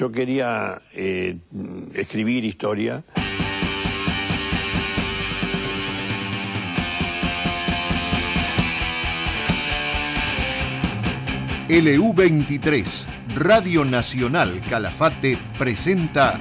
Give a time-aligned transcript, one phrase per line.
[0.00, 1.36] yo quería eh,
[1.92, 3.04] escribir historia.
[11.68, 16.40] LU23, Radio Nacional Calafate, presenta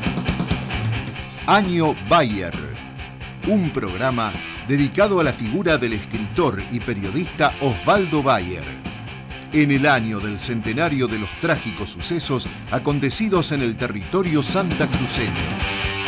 [1.45, 2.53] Año Bayer,
[3.49, 4.31] un programa
[4.69, 8.88] dedicado a la figura del escritor y periodista Osvaldo Bayer.
[9.51, 15.98] En el año del centenario de los trágicos sucesos acontecidos en el territorio santacruceño.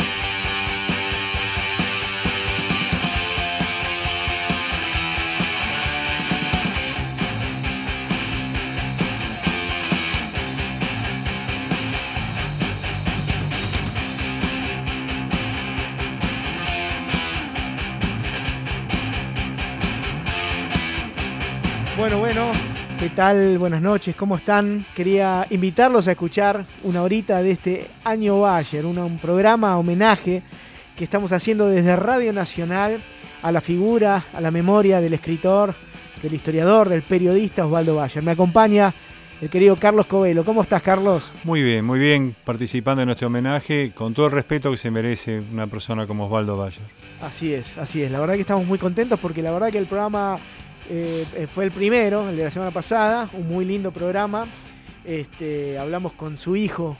[23.14, 23.58] Tal?
[23.58, 24.86] Buenas noches, ¿cómo están?
[24.96, 30.42] Quería invitarlos a escuchar una horita de este año Bayer, un, programa homenaje
[30.96, 33.02] que estamos haciendo desde Radio Nacional
[33.42, 35.74] a la figura, a la memoria del escritor,
[36.22, 38.22] del historiador, del periodista Osvaldo Bayer.
[38.22, 38.94] Me acompaña
[39.42, 40.42] el querido Carlos Covelo.
[40.44, 41.32] ¿Cómo estás, Carlos?
[41.44, 45.42] Muy bien, muy bien, participando en nuestro homenaje, con todo el respeto que se merece
[45.52, 46.80] una persona como Osvaldo Bayer.
[47.20, 48.10] Así es, así es.
[48.10, 50.38] La verdad que estamos muy contentos porque la verdad que el programa
[50.88, 54.46] eh, eh, fue el primero, el de la semana pasada, un muy lindo programa.
[55.04, 56.96] Este, hablamos con su hijo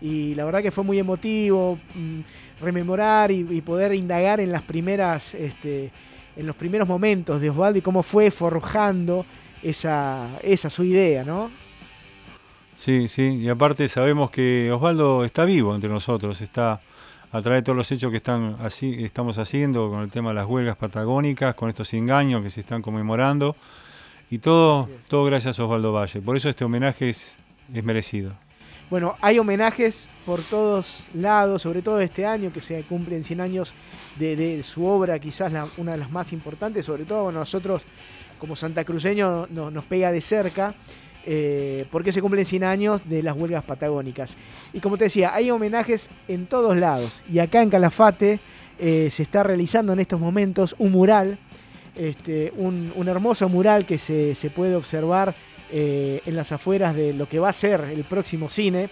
[0.00, 2.20] y la verdad que fue muy emotivo mm,
[2.60, 5.90] rememorar y, poder indagar en las primeras, este,
[6.36, 9.26] en los primeros momentos de Osvaldo y cómo fue forjando
[9.62, 11.50] esa, esa su idea, ¿no?
[12.76, 16.80] Sí, sí, y aparte sabemos que Osvaldo está vivo entre nosotros, está
[17.32, 20.34] a través de todos los hechos que están así, estamos haciendo con el tema de
[20.36, 23.56] las huelgas patagónicas, con estos engaños que se están conmemorando,
[24.30, 26.20] y todo, todo gracias a Osvaldo Valle.
[26.20, 27.38] Por eso este homenaje es,
[27.72, 28.32] es merecido.
[28.90, 33.72] Bueno, hay homenajes por todos lados, sobre todo este año que se cumplen 100 años
[34.16, 37.80] de, su obra, quizás una de las más importantes, sobre todo nosotros
[38.38, 40.74] como santacruceños nos pega de cerca.
[41.24, 44.36] Eh, porque se cumplen 100 años de las huelgas patagónicas.
[44.72, 47.22] Y como te decía, hay homenajes en todos lados.
[47.32, 48.40] Y acá en Calafate
[48.78, 51.38] eh, se está realizando en estos momentos un mural,
[51.94, 55.34] este, un, hermoso mural que se, puede observar
[55.70, 58.90] eh, en las afueras de lo que va a ser el próximo cine.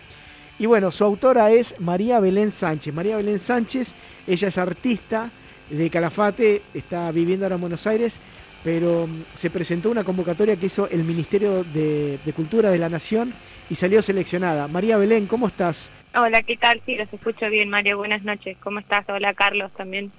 [0.59, 2.95] Y bueno, su autora es María Belén Sánchez.
[2.95, 3.93] María Belén Sánchez,
[4.27, 5.31] ella es artista
[5.69, 8.21] de Calafate, está viviendo ahora en Buenos Aires
[8.62, 13.32] pero mm, se presentó una convocatoria que hizo el Ministerio de, Cultura de la Nación
[13.69, 14.69] y salió seleccionada.
[14.69, 15.91] María Belén, ¿cómo estás?
[16.15, 16.81] Hola, ¿qué tal?
[16.84, 17.99] Sí, los escucho bien, Mario.
[17.99, 18.56] Buenas noches.
[18.62, 19.09] ¿Cómo estás?
[19.09, 20.10] Hola, Carlos, también.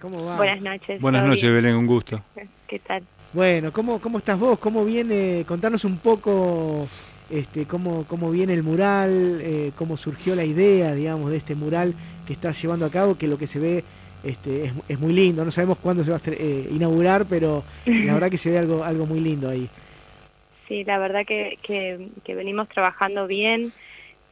[0.00, 0.36] ¿Cómo va?
[0.36, 1.00] Buenas noches.
[1.00, 2.22] Buenas noches, Belén, un gusto.
[2.68, 3.02] ¿Qué tal?
[3.32, 4.58] Bueno, ¿cómo, cómo estás vos?
[4.58, 5.44] ¿Cómo viene?
[5.46, 6.88] Contanos un poco
[7.28, 11.94] este, cómo, cómo viene el mural, eh, cómo surgió la idea, digamos, de este mural
[12.26, 13.84] que estás llevando a cabo, que lo que se ve
[14.26, 15.44] este, es, muy lindo.
[15.44, 18.82] No sabemos cuándo se va a eh, inaugurar, pero la verdad que se ve algo,
[18.82, 19.68] algo muy lindo ahí.
[20.68, 23.72] Sí, la verdad que, que, venimos trabajando bien.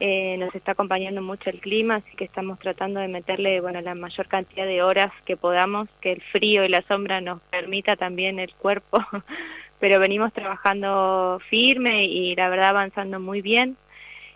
[0.01, 3.95] Eh, nos está acompañando mucho el clima, así que estamos tratando de meterle bueno, la
[3.95, 8.37] mayor cantidad de horas que podamos, que el frío y la sombra nos permita también
[8.39, 8.99] el cuerpo,
[9.79, 13.77] pero venimos trabajando firme y la verdad avanzando muy bien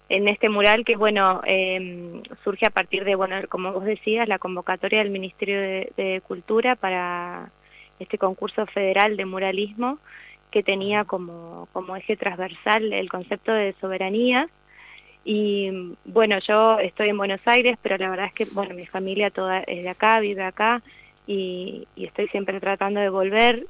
[0.09, 4.39] en este mural que bueno em, surge a partir de bueno como vos decías la
[4.39, 7.51] convocatoria del Ministerio de, Cultura para
[7.99, 9.99] este concurso federal de muralismo
[10.51, 14.49] que tenía como, como eje transversal el concepto de soberanía.
[15.23, 19.29] Y bueno yo estoy en Buenos Aires pero la verdad es que bueno mi familia
[19.29, 20.81] toda es de acá vive acá
[21.27, 23.67] y, estoy siempre tratando de volver.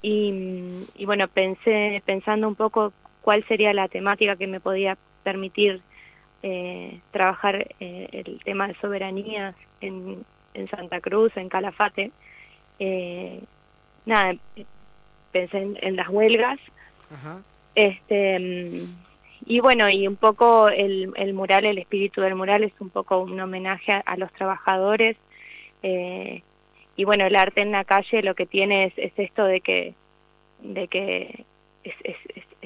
[0.00, 5.82] Y, y bueno pensé pensando un poco cuál sería la temática que me podía permitir
[6.46, 12.12] eh, trabajar eh, el tema de soberanía en, en, Santa Cruz, en Calafate.
[12.78, 13.40] Eh,
[14.04, 14.36] nada,
[15.32, 16.60] pensé en, las huelgas.
[17.74, 18.82] Este,
[19.46, 23.20] y bueno, y un poco el, el, mural, el espíritu del mural es un poco
[23.20, 25.16] un homenaje a, los trabajadores.
[25.82, 29.94] y bueno, el arte en la calle lo que tiene es, esto de que,
[30.60, 31.46] de que
[31.84, 31.94] es,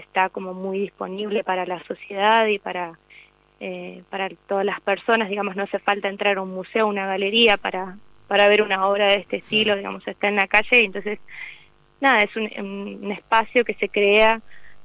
[0.08, 2.98] está como muy disponible para la sociedad y para,
[3.60, 7.56] eh, para todas las personas, digamos, no hace falta entrar a un museo, una galería
[7.56, 7.96] para,
[8.26, 11.18] para ver una obra de este estilo, digamos, está en la calle y entonces,
[12.00, 14.40] nada, es un, espacio que se crea,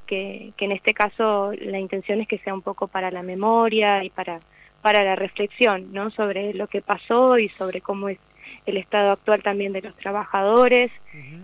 [0.06, 4.04] que, que en este caso la intención es que sea un poco para la memoria
[4.04, 4.42] y para,
[4.82, 6.12] para la reflexión, ¿no?
[6.12, 8.20] Sobre lo que pasó y sobre cómo es
[8.66, 10.92] el estado actual también de los trabajadores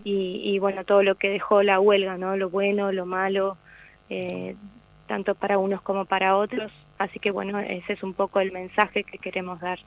[0.04, 2.36] y, bueno, todo lo que dejó la huelga, ¿no?
[2.38, 3.58] Lo bueno, lo malo,
[4.10, 4.56] eh,
[5.08, 6.72] tanto para unos como para otros.
[6.98, 9.80] Así que bueno, ese es un poco el mensaje que queremos dar.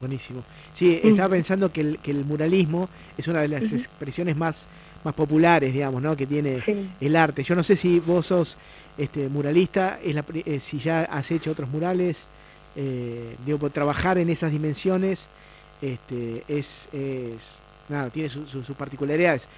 [0.00, 0.42] Buenísimo.
[0.72, 4.66] Sí, estaba pensando que el, que el muralismo es una de las expresiones más,
[5.02, 6.16] más populares, digamos, ¿no?
[6.16, 6.62] que tiene
[7.00, 7.42] el arte.
[7.42, 8.58] Yo no sé si vos sos
[8.98, 12.26] este, muralista, es la, eh, si ya has hecho otros murales,
[12.76, 15.28] eh, digo, por trabajar en esas dimensiones
[15.80, 17.58] este, es, es
[17.88, 19.48] nada, tiene sus particularidades.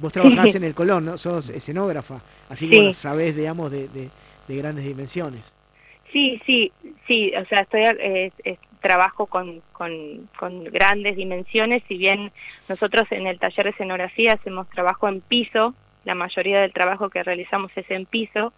[0.00, 1.18] Vos trabajás en el Colón, ¿no?
[1.18, 5.52] Sos escenógrafa, así que bueno, sabés, digamos, de, de, grandes dimensiones.
[6.12, 6.72] Sí, sí,
[7.06, 8.30] sí, o sea, estoy, eh,
[8.80, 12.32] trabajo con, con, con, grandes dimensiones, si bien
[12.68, 15.74] nosotros en el taller de escenografía hacemos trabajo en piso,
[16.04, 18.52] la mayoría del trabajo que realizamos es en piso,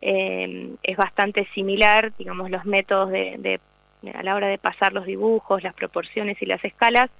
[0.00, 3.60] eh, es bastante similar, digamos, los métodos de,
[4.14, 7.10] a la hora de pasar los dibujos, las proporciones y las escalas,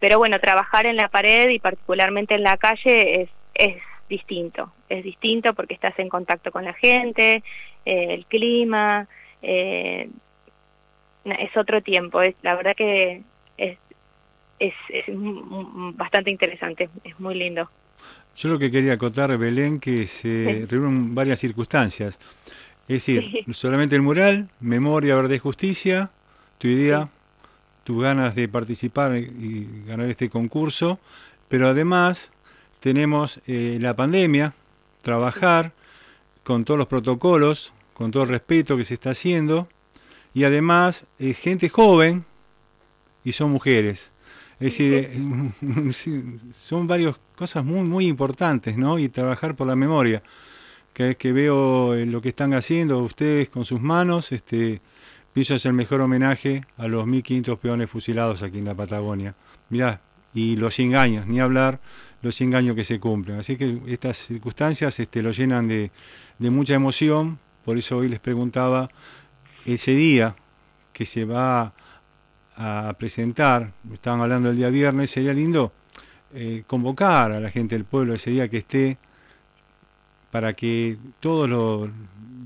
[0.00, 3.76] pero bueno, trabajar en la pared y particularmente en la calle es, es
[4.08, 7.42] distinto, es distinto porque estás en contacto con la gente,
[7.84, 9.08] eh, el clima,
[9.42, 10.08] eh,
[11.24, 13.22] es otro tiempo, es la verdad que
[13.56, 13.78] es,
[14.58, 17.68] es, es bastante interesante, es muy lindo.
[18.36, 22.18] Yo lo que quería acotar, Belén, que se reúnen varias circunstancias.
[22.82, 26.10] Es decir, solamente el mural, memoria, verdad y justicia,
[26.58, 27.08] tu idea,
[27.88, 30.98] tus ganas de participar y ganar este concurso,
[31.48, 32.32] pero además
[32.80, 34.52] tenemos eh, la pandemia,
[35.00, 35.72] trabajar
[36.44, 39.70] con todos los protocolos, con todo el respeto que se está haciendo,
[40.34, 42.26] y además eh, gente joven
[43.24, 44.12] y son mujeres.
[44.60, 45.90] Es decir, eh,
[46.52, 48.98] son varias cosas muy, muy importantes, ¿no?
[48.98, 50.22] Y trabajar por la memoria.
[50.92, 54.82] Cada vez que veo lo que están haciendo ustedes con sus manos, este,
[55.32, 59.34] pienso es el mejor homenaje a los 1.500 peones fusilados aquí en la Patagonia.
[59.70, 60.00] Mirá,
[60.34, 61.80] y los engaños, ni hablar
[62.22, 63.38] los engaños que se cumplen.
[63.38, 65.90] Así que estas circunstancias este, lo llenan de,
[66.38, 68.88] mucha emoción, por eso hoy les preguntaba
[69.64, 70.34] ese día
[70.92, 71.72] que se va
[72.56, 75.72] a presentar, estaban hablando el día viernes, sería lindo
[76.34, 78.98] eh, convocar a la gente del pueblo ese día que esté
[80.30, 81.90] para que todos lo,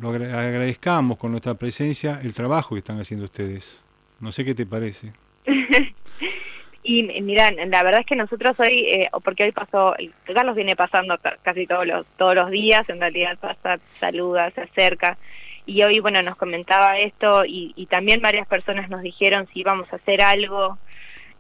[0.03, 3.83] agradezcamos con nuestra presencia el trabajo que están haciendo ustedes.
[4.21, 5.13] No sé qué te parece.
[6.83, 9.95] y miran, la verdad es que nosotros hoy, eh, porque hoy pasó,
[10.33, 15.19] Carlos viene pasando casi todos los, todos los días, en realidad pasa, saluda, se acerca,
[15.65, 19.97] y hoy, bueno, nos comentaba esto y, también varias personas nos dijeron si íbamos a
[19.97, 20.79] hacer algo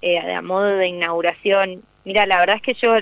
[0.00, 1.82] eh, a modo de inauguración.
[2.04, 2.96] Mira, la verdad es que yo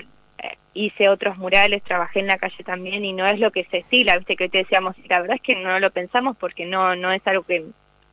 [0.73, 4.17] hice otros murales, trabajé en la calle también y no es lo que se estila,
[4.17, 7.25] viste que te decíamos, la verdad es que no lo pensamos porque no, no es
[7.27, 7.65] algo que,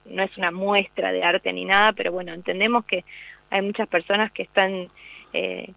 [0.07, 3.05] no es una muestra de arte ni nada, pero bueno, entendemos que
[3.51, 4.89] hay muchas personas que están
[5.33, 5.73] eh,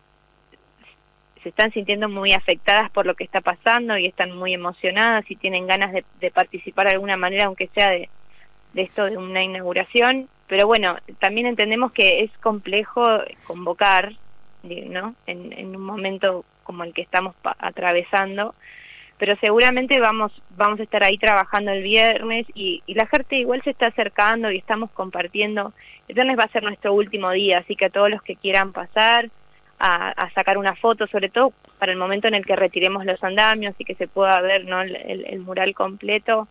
[1.43, 5.35] se están sintiendo muy afectadas por lo que está pasando y están muy emocionadas y
[5.35, 8.09] tienen ganas de, participar de alguna manera, aunque sea de,
[8.75, 10.29] esto de una inauguración.
[10.47, 13.03] Pero bueno, también entendemos que es complejo
[13.47, 14.13] convocar,
[14.63, 15.15] ¿no?
[15.27, 18.55] En, un momento como el que estamos atravesando,
[19.17, 23.61] pero seguramente vamos vamos a estar ahí trabajando el viernes y, y, la gente igual
[23.63, 25.73] se está acercando y estamos compartiendo.
[26.07, 28.71] El viernes va a ser nuestro último día, así que a todos los que quieran
[28.73, 29.29] pasar,
[29.81, 33.73] a, sacar una foto, sobre todo para el momento en el que retiremos los andamios
[33.79, 34.81] y que se pueda ver ¿no?
[34.81, 36.47] el, mural completo.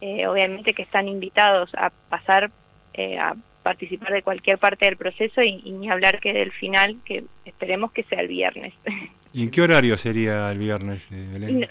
[0.00, 2.50] Eh, obviamente que están invitados a pasar
[2.94, 7.24] eh, a participar de cualquier parte del proceso y, ni hablar que del final, que
[7.44, 8.74] esperemos que sea el viernes.
[9.32, 11.68] ¿Y en qué horario sería el viernes, eh, Belén?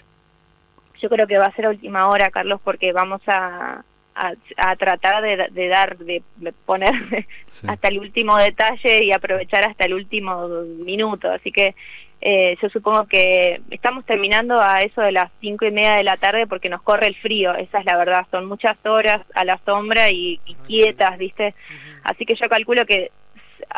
[1.00, 3.84] Yo creo que va a ser a última hora, Carlos, porque vamos a,
[4.14, 6.22] a, tratar de, dar, de,
[6.64, 6.92] poner
[7.66, 10.48] hasta el último detalle y aprovechar hasta el último
[10.84, 11.30] minuto.
[11.30, 11.74] Así que
[12.24, 16.16] eh, yo supongo que estamos terminando a eso de las cinco y media de la
[16.16, 18.26] tarde porque nos corre el frío, esa es la verdad.
[18.30, 21.54] Son muchas horas a la sombra y, quietas, ¿viste?
[22.04, 23.10] Así que yo calculo que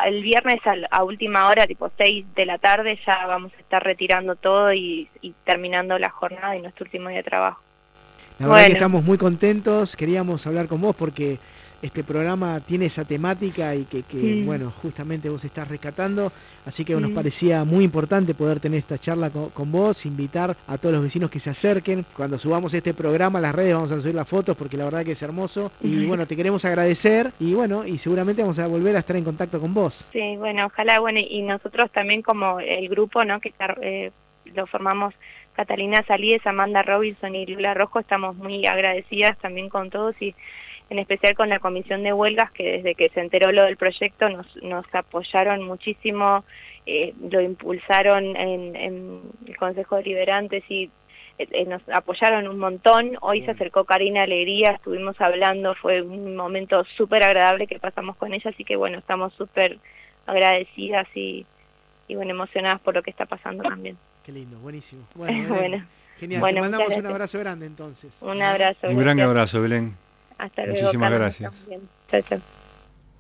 [0.07, 0.61] el viernes
[0.91, 5.09] a, última hora, tipo seis de la tarde, ya vamos a estar retirando todo y
[5.45, 7.63] terminando la jornada y nuestro último día de trabajo.
[8.39, 11.39] La verdad que estamos muy contentos, queríamos hablar con vos porque
[11.83, 16.33] este programa tiene esa temática y que, bueno, justamente vos estás rescatando,
[16.65, 20.95] así que nos parecía muy importante poder tener esta charla con, vos, invitar a todos
[20.95, 22.05] los vecinos que se acerquen.
[22.17, 25.05] Cuando subamos este programa a las redes vamos a subir las fotos porque la verdad
[25.05, 25.73] que es hermoso.
[25.81, 29.25] Y bueno, te queremos agradecer y bueno, y seguramente vamos a volver a estar en
[29.25, 30.07] contacto con vos.
[30.13, 33.41] Sí, bueno, ojalá, bueno, y nosotros también como el grupo, ¿no?
[33.41, 33.53] Que
[33.83, 34.11] eh,
[34.55, 35.15] lo formamos
[35.55, 40.35] Catalina Salíes, Amanda Robinson y Lula Rojo, estamos muy agradecidas también con todos y
[40.91, 44.29] en especial con la comisión de huelgas que desde que se enteró lo del proyecto
[44.29, 46.45] nos, nos apoyaron muchísimo,
[46.87, 50.91] eh, lo impulsaron en, el Consejo de Liberantes y
[51.39, 53.17] eh, nos apoyaron un montón.
[53.23, 58.35] Hoy se acercó Karina Alegría, estuvimos hablando, fue un momento súper agradable que pasamos con
[58.35, 59.79] ella, así que bueno, estamos súper
[60.27, 61.47] agradecidas y,
[62.09, 63.97] y bueno, emocionadas por lo que está pasando también.
[64.25, 65.07] Qué lindo, buenísimo.
[65.17, 65.85] Bueno,
[66.21, 68.17] Genial, te mandamos un abrazo grande entonces.
[68.21, 68.89] Un abrazo.
[68.89, 69.97] Un gran abrazo, Belén.
[70.39, 70.81] Hasta luego.
[70.81, 71.67] Muchísimas gracias.
[72.11, 72.39] Chao, chao.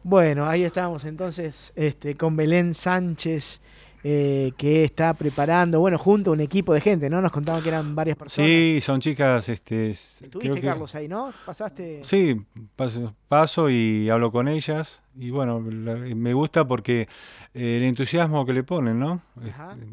[0.02, 3.60] Bueno, ahí estamos entonces este, con Belén Sánchez.
[4.06, 7.22] Eh, que está preparando, bueno, junto a un equipo de gente, ¿no?
[7.22, 8.46] Nos contaban que eran varias personas.
[8.46, 9.48] Sí, son chicas.
[9.48, 11.32] Este, ¿Estuviste, Carlos, ahí, no?
[11.46, 12.04] ¿Pasaste?
[12.04, 12.38] Sí,
[12.76, 15.02] paso, paso, y hablo con ellas.
[15.16, 17.08] Y bueno, me gusta porque
[17.54, 19.22] eh, el entusiasmo que le ponen, ¿no?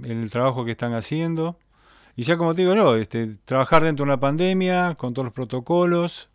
[0.04, 1.58] El trabajo que están haciendo.
[2.18, 5.34] Y ya como te digo, no, este, trabajar dentro de una pandemia, con todos los
[5.34, 6.30] protocolos,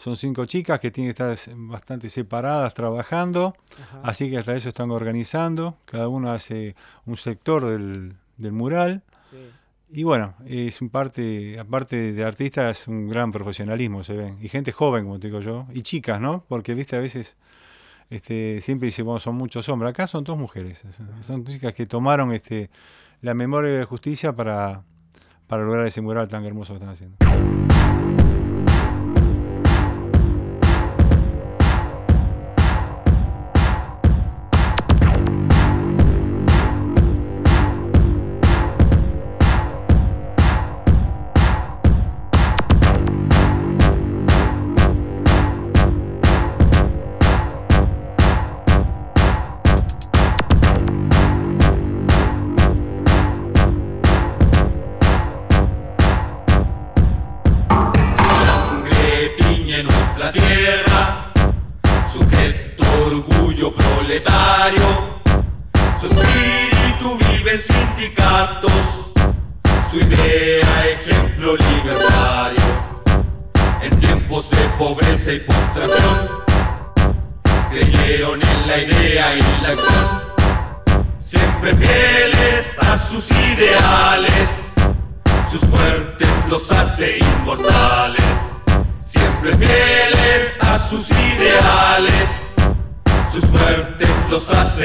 [0.00, 3.54] son cinco chicas que tienen que estar bastante separadas trabajando,
[4.02, 8.16] así que hasta eso están organizando, cada uno hace un sector del,
[8.50, 9.02] mural.
[9.90, 14.38] Y bueno, es un parte, aparte de artista, es un gran profesionalismo, se ven.
[14.40, 16.46] Y gente joven, como te digo yo, y chicas, ¿no?
[16.48, 17.36] Porque, viste, a veces
[18.08, 19.90] este, siempre dice, bueno, son muchos hombres.
[19.90, 20.82] Acá son dos mujeres.
[21.20, 22.70] Son chicas que tomaron este,
[23.20, 24.82] la memoria de justicia para,
[25.46, 27.69] para lograr ese mural tan hermoso que están haciendo.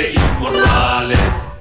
[0.02, 1.55] inmortales.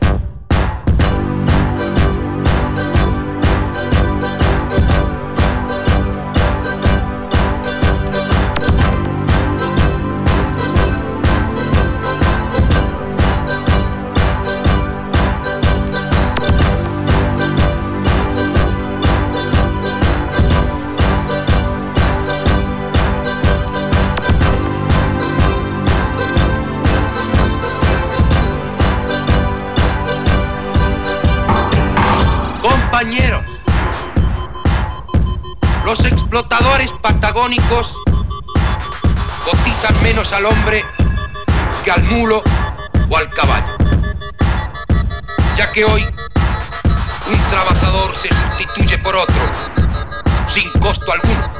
[39.45, 40.83] Cotizan menos al hombre
[41.85, 42.43] que al mulo
[43.11, 43.77] o al caballo.
[45.55, 49.43] Ya que hoy un trabajador se sustituye por otro
[50.49, 51.53] sin costo alguno.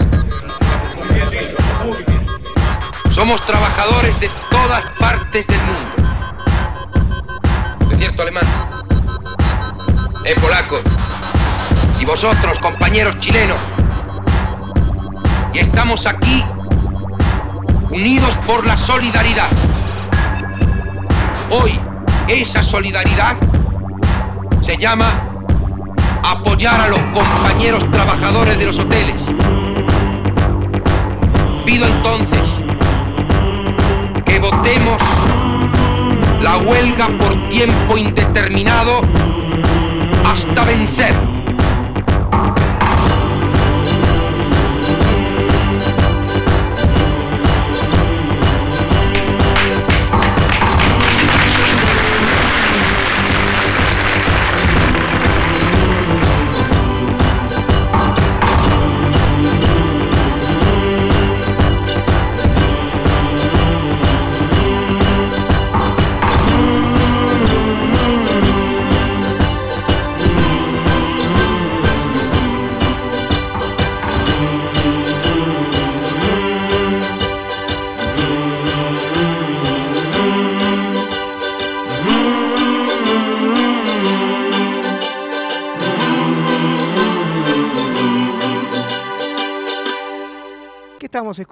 [3.15, 5.91] Somos trabajadores de todas partes del mundo.
[7.91, 8.45] ¿Es cierto, alemán?
[10.25, 10.81] Es polaco.
[12.01, 13.59] Y vosotros, compañeros chilenos,
[15.55, 16.45] y estamos aquí
[17.91, 19.49] unidos por la solidaridad.
[21.51, 21.79] Hoy
[22.27, 23.37] esa solidaridad
[24.61, 25.07] se llama
[26.25, 29.23] apoyar a los compañeros trabajadores de los hoteles.
[31.65, 32.51] Pido entonces
[34.25, 34.99] que votemos
[36.43, 39.03] la huelga por tiempo indeterminado
[40.27, 41.34] hasta vencer.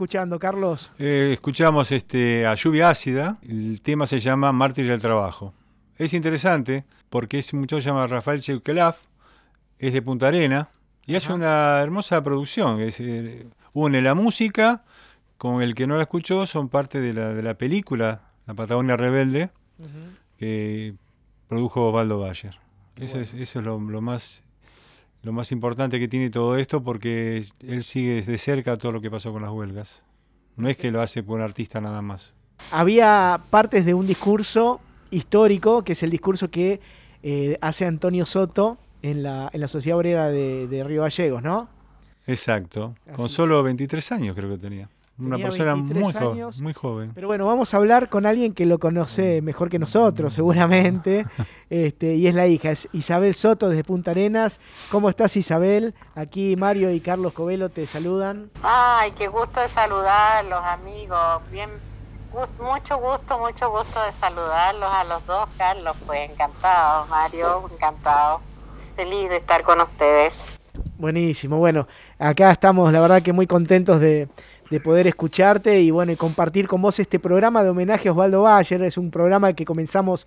[0.03, 0.91] Escuchando, Carlos?
[0.99, 3.39] Eh, escuchamos este, a Lluvia Ácida.
[3.43, 5.55] El tema se llama Mártir del Trabajo.
[5.97, 9.03] Es interesante porque ese muchacho se llama Rafael Cheukelaf,
[9.79, 10.71] es de Punta Arena,
[11.07, 14.83] Y es una hermosa producción, es, eh, une la música
[15.39, 18.97] con el que no la escuchó, son parte de la, de la película La Patagonia
[18.97, 19.51] Rebelde,
[20.37, 20.95] que
[21.47, 22.59] produjo Osvaldo Bayer.
[22.97, 24.45] Eso, es, eso es lo, lo más
[25.23, 29.11] lo más importante que tiene todo esto porque él sigue de cerca todo lo que
[29.11, 30.03] pasó con las huelgas.
[30.57, 32.35] No es que lo hace por un artista nada más.
[32.71, 36.81] Había partes de un discurso histórico, que es el discurso que
[37.23, 41.69] eh, hace Antonio Soto en la, en la Sociedad Obrera de, de Río Gallegos, ¿no?
[42.27, 42.95] Exacto.
[43.17, 44.89] Con solo 23 años creo que tenía.
[45.19, 46.61] Una Tenía persona 23 muy, jo- años.
[46.61, 47.13] muy joven.
[47.15, 51.25] Pero bueno, vamos a hablar con alguien que lo conoce mejor que nosotros, seguramente.
[51.71, 54.61] Este, y es la hija, es Isabel Soto desde Punta Arenas.
[54.91, 55.95] ¿Cómo estás, Isabel?
[56.15, 58.51] Aquí Mario y Carlos Covelo te saludan.
[58.63, 61.41] Ay, qué gusto de saludarlos, amigos.
[61.51, 61.71] Bien,
[62.61, 65.97] mucho gusto, mucho gusto de saludarlos a los dos, Carlos.
[66.07, 68.41] Pues encantado, Mario, encantado.
[68.97, 70.45] Feliz de estar con ustedes.
[70.99, 71.57] Buenísimo.
[71.57, 71.89] Bueno,
[72.19, 74.29] acá estamos, la verdad que muy contentos de,
[74.73, 78.41] de poder escucharte y bueno, y compartir con vos este programa de homenaje a Osvaldo
[78.45, 78.83] Bayer.
[78.85, 80.27] Es un programa que comenzamos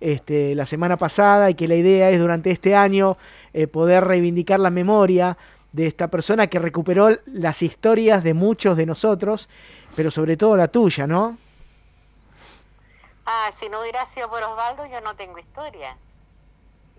[0.00, 3.16] este, la semana pasada y que la idea es durante este año
[3.54, 5.38] eh, poder reivindicar la memoria
[5.72, 9.48] de esta persona que recuperó las historias de muchos de nosotros,
[9.94, 11.38] pero sobre todo la tuya, ¿no?
[13.24, 15.96] Ah, si no hubiera sido por Osvaldo, yo no tengo historia.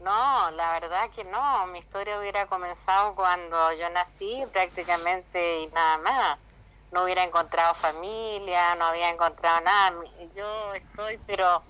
[0.04, 1.68] No, la verdad que no.
[1.68, 6.47] Mi historia hubiera comenzado cuando yo nací prácticamente y nada más.
[6.92, 9.94] No hubiera encontrado familia, no había encontrado nada.
[10.36, 11.62] Yo estoy, pero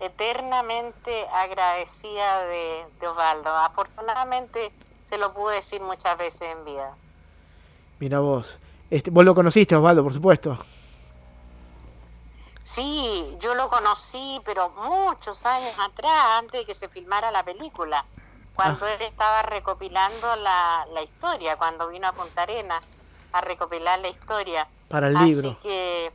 [0.00, 3.50] eternamente agradecida de, de Osvaldo.
[3.50, 4.72] Afortunadamente
[5.04, 6.94] se lo pude decir muchas veces en vida.
[8.00, 8.58] Mira vos.
[8.90, 10.58] Este, vos lo conociste, Osvaldo, por supuesto.
[12.62, 18.04] Sí, yo lo conocí, pero muchos años atrás, antes de que se filmara la película,
[18.54, 22.82] cuando él estaba recopilando la, la historia, cuando vino a Punta Arenas
[23.34, 24.66] a recopilar la historia.
[24.88, 25.56] Para el Así libro.
[25.60, 26.12] que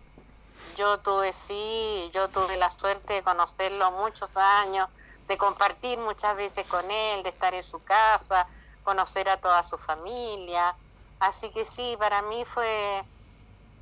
[0.77, 4.87] yo tuve, sí, yo tuve la suerte de conocerlo muchos años,
[5.27, 8.47] de compartir muchas veces con él, de estar en su casa,
[8.85, 10.75] conocer a toda su familia.
[11.19, 13.03] Así que sí, para mí fue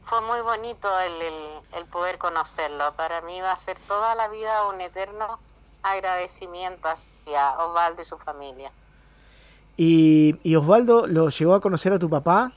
[0.05, 1.33] fue muy bonito el, el,
[1.73, 2.93] el poder conocerlo.
[2.93, 5.37] Para mí va a ser toda la vida un eterno
[5.83, 8.71] agradecimiento hacia Osvaldo y su familia.
[9.75, 12.51] Y, y Osvaldo lo llegó a conocer a tu papá.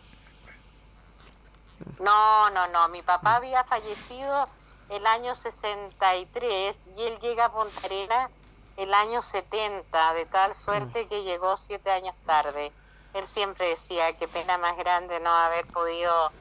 [1.98, 2.88] No, no, no.
[2.88, 4.48] Mi papá había fallecido
[4.88, 8.30] el año 63 y él llega a Punta Arenas
[8.76, 12.72] el año 70, de tal suerte que llegó siete años tarde.
[13.12, 16.32] Él siempre decía que pena más grande no haber podido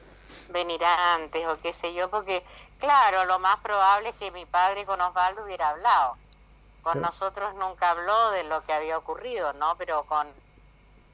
[0.50, 2.44] venir antes o qué sé yo, porque
[2.78, 6.16] claro, lo más probable es que mi padre con Osvaldo hubiera hablado.
[6.82, 6.98] Con Sí.
[7.00, 9.74] nosotros nunca habló de lo que había ocurrido, ¿no?
[9.76, 10.26] Pero con,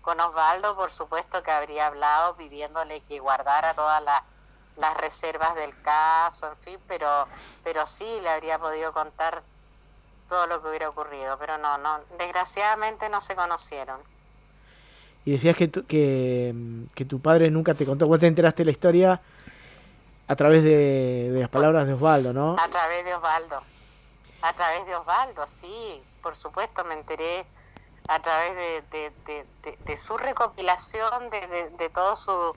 [0.07, 4.23] con Osvaldo, por supuesto que habría hablado pidiéndole que guardara todas las,
[4.77, 7.27] las reservas del caso, en fin, pero,
[7.65, 9.43] pero sí le habría podido contar
[10.29, 14.01] todo lo que hubiera ocurrido, pero no, no, desgraciadamente no se conocieron.
[15.25, 16.55] Y decías que tu, que,
[16.95, 18.07] que tu padre nunca te contó.
[18.07, 19.21] Vos te enteraste de la historia
[20.29, 22.55] a través de, de las palabras de Osvaldo, ¿no?
[22.61, 23.61] A través de Osvaldo.
[24.43, 27.45] A través de Osvaldo, sí, por supuesto, me enteré
[28.09, 28.55] a través
[28.91, 29.45] de, de,
[29.85, 32.57] de, su recopilación, de, todo su,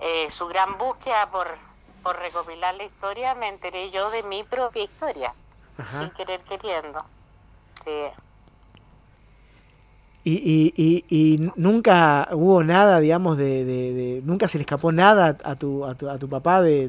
[0.00, 1.48] eh, su gran búsqueda por,
[2.02, 5.34] por recopilar la historia, me enteré yo de mi propia historia,
[5.98, 7.04] sin querer queriendo.
[7.84, 7.90] Sí.
[10.24, 14.92] Y, y, y, y nunca hubo nada, digamos, de, de- de- Nunca se le escapó
[14.92, 16.86] nada a tu, a tu, a tu papá de,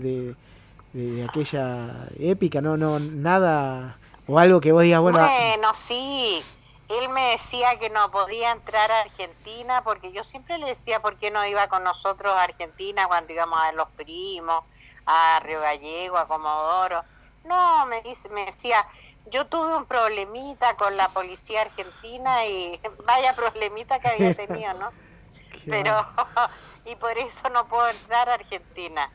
[0.94, 2.78] de, aquella épica, ¿no?
[2.78, 3.98] no Nada.
[4.28, 5.18] O algo que vos digas, bueno.
[5.20, 6.44] Bueno, sí.
[6.89, 11.17] Él me decía que no podía entrar a Argentina porque yo siempre le decía por
[11.17, 14.63] qué no iba con nosotros a Argentina cuando íbamos a los primos,
[15.06, 17.04] a Río Gallego, a Comodoro.
[17.46, 18.86] No, me dice, me decía,
[19.28, 24.91] yo tuve un problemita con la policía argentina y vaya problemita que había tenido, ¿no?
[25.65, 26.06] pero
[26.86, 29.10] y por eso no puedo entrar a Argentina.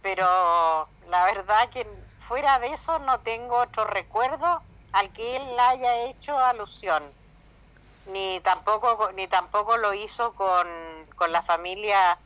[0.00, 1.86] Pero la verdad que
[2.18, 7.02] fuera de eso no tengo otro recuerdo al que él haya hecho alusión.
[8.06, 10.66] Ni tampoco ni tampoco lo hizo con,
[11.16, 12.18] con la familia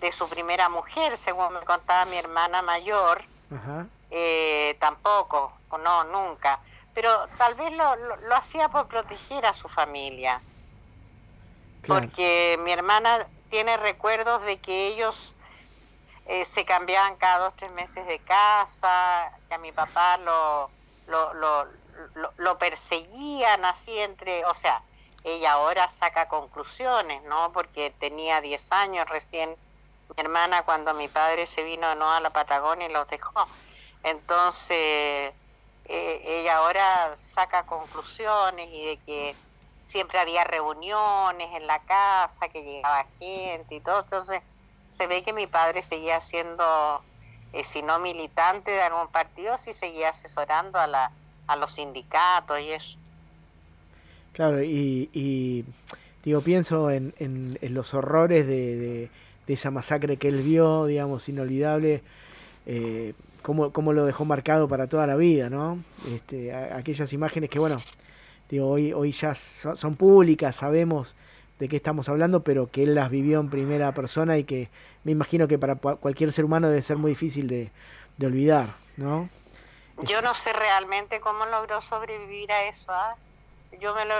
[0.00, 3.86] de su primera mujer, según me contaba mi hermana mayor, Ajá.
[4.10, 6.60] eh, tampoco, o no, nunca.
[6.94, 10.40] Pero tal vez lo, lo, lo hacía por proteger a su familia
[11.82, 12.00] Claro.
[12.02, 15.34] porque mi hermana tiene recuerdos de que ellos
[16.26, 20.70] eh, se cambiaban cada dos tres meses de casa, que a mi papá lo,
[21.06, 21.66] lo, lo,
[22.36, 24.82] lo, perseguían así entre, o sea,
[25.24, 27.52] ella ahora saca conclusiones, ¿no?
[27.52, 29.56] Porque tenía 10 años recién
[30.16, 33.48] mi hermana cuando mi padre se vino no a la Patagonia y los dejó.
[34.02, 35.32] Entonces,
[35.88, 39.36] eh, ella ahora saca conclusiones y de que
[39.84, 44.00] siempre había reuniones en la casa, que llegaba gente y todo.
[44.00, 44.42] Entonces,
[44.90, 47.02] se ve que mi padre seguía siendo,
[47.52, 51.10] eh, si no militante de algún partido, sí seguía asesorando a, la,
[51.46, 52.98] a los sindicatos y eso.
[54.32, 55.64] Claro, y,
[56.22, 59.08] digo, pienso en, en, los horrores de,
[59.46, 62.02] de, esa masacre que él vio, digamos, inolvidable,
[62.66, 65.82] eh, cómo, cómo, lo dejó marcado para toda la vida, ¿no?
[66.12, 67.82] Este, aquellas imágenes que, bueno,
[68.50, 71.16] digo, hoy, hoy ya son, públicas, sabemos
[71.58, 74.68] de qué estamos hablando, pero que él las vivió en primera persona y que
[75.04, 77.70] me imagino que para cualquier ser humano debe ser muy difícil de,
[78.18, 79.30] de olvidar, ¿no?
[79.98, 83.16] Yo no sé realmente cómo logró sobrevivir a eso, ¿ah?
[83.80, 84.14] yo me lo,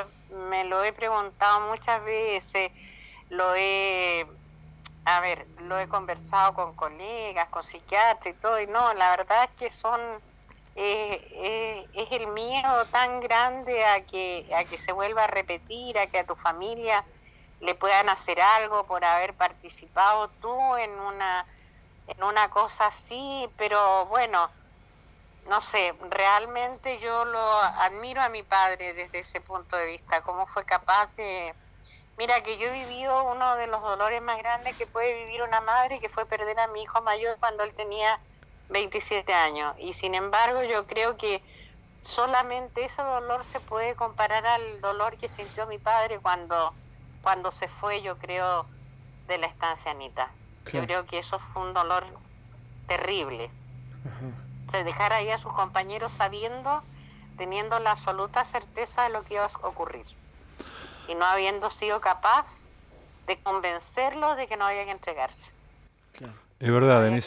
[0.49, 2.73] me lo he preguntado muchas veces,
[3.29, 4.27] lo he,
[5.05, 9.45] a ver, lo he conversado con colegas, con psiquiatras y todo, y no, la verdad
[9.45, 10.01] es que son,
[10.77, 15.99] eh, eh, es el miedo tan grande a que, a que se vuelva a repetir,
[15.99, 17.05] a que a tu familia
[17.61, 21.47] le puedan hacer algo por haber participado tú en una,
[22.07, 24.51] en una cosa así, pero bueno,
[25.49, 30.47] no sé, realmente yo lo admiro a mi padre desde ese punto de vista, cómo
[30.47, 31.55] fue capaz de...
[32.19, 35.61] Mira que yo he vivido uno de los dolores más grandes que puede vivir una
[35.61, 38.19] madre, que fue perder a mi hijo mayor cuando él tenía
[38.71, 39.75] 27 años.
[39.79, 41.43] Y sin embargo yo creo que
[42.01, 46.73] solamente ese dolor se puede comparar al dolor que sintió mi padre cuando,
[47.23, 48.67] cuando se fue, yo creo,
[49.27, 50.31] de la estancia Anita.
[50.73, 52.05] Yo creo que eso fue un dolor
[52.89, 53.51] terrible
[54.71, 56.83] se dejar ahí a sus compañeros sabiendo,
[57.37, 60.07] teniendo la absoluta certeza de lo que iba a ocurrir.
[61.09, 62.67] Y no habiendo sido capaz
[63.27, 65.53] de convencerlos de que no había que entregarse.
[66.59, 67.23] Es verdad, en,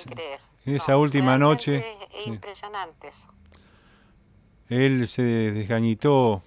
[0.65, 1.97] esa última noche...
[2.11, 3.27] Es, impresionante eso.
[4.69, 6.41] Él se desgañitó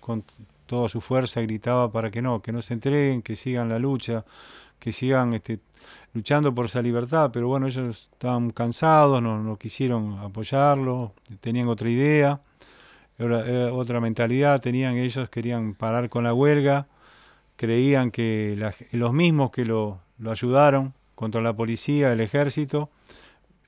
[0.00, 0.24] con
[0.66, 4.24] toda su fuerza, gritaba para que no, que no se entreguen, que sigan la lucha,
[4.84, 5.60] que sigan este,
[6.12, 11.88] luchando por esa libertad, pero bueno, ellos estaban cansados, no, no quisieron apoyarlo, tenían otra
[11.88, 12.42] idea,
[13.72, 16.86] otra mentalidad, tenían ellos, querían parar con la huelga,
[17.56, 18.58] creían que
[18.92, 22.90] los mismos que lo, lo, ayudaron contra la policía, el ejército,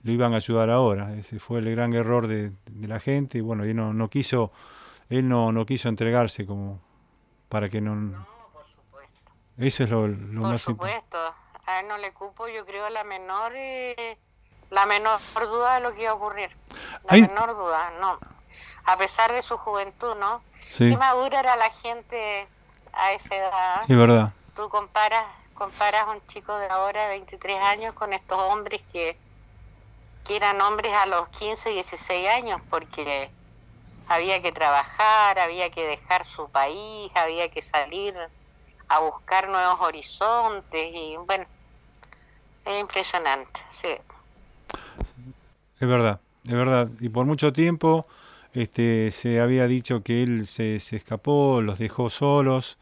[0.03, 1.17] lo iban a ayudar ahora.
[1.17, 2.53] Ese fue el gran error de,
[2.87, 4.53] la gente y bueno, él no, no quiso,
[5.09, 6.79] él no, no quiso entregarse como
[7.49, 8.36] para que no...
[9.59, 11.19] Eso es lo, lo por supuesto
[11.67, 14.17] a él no le cupo, yo creo, la menor eh,
[14.71, 16.51] la menor duda de lo que iba a ocurrir.
[17.05, 18.19] La menor duda, no.
[18.85, 20.43] A pesar de su juventud, ¿no?
[20.71, 20.91] Sí.
[20.91, 22.49] Qué madura era la gente
[22.93, 23.83] a esa edad.
[23.83, 24.33] Sí, verdad.
[24.55, 29.17] Tú comparas, comparas a un chico de ahora, de 23 años, con estos hombres que,
[30.27, 33.31] que eran hombres a los 15, 16 años, porque
[34.09, 38.17] había que trabajar, había que dejar su país, había que salir
[38.89, 41.45] a buscar nuevos horizontes y bueno,
[42.65, 43.89] es impresionante, sí.
[45.79, 46.89] Es verdad, es verdad.
[47.01, 48.07] Y por mucho tiempo
[48.53, 52.79] este, se había dicho que él se, se escapó, los dejó solos,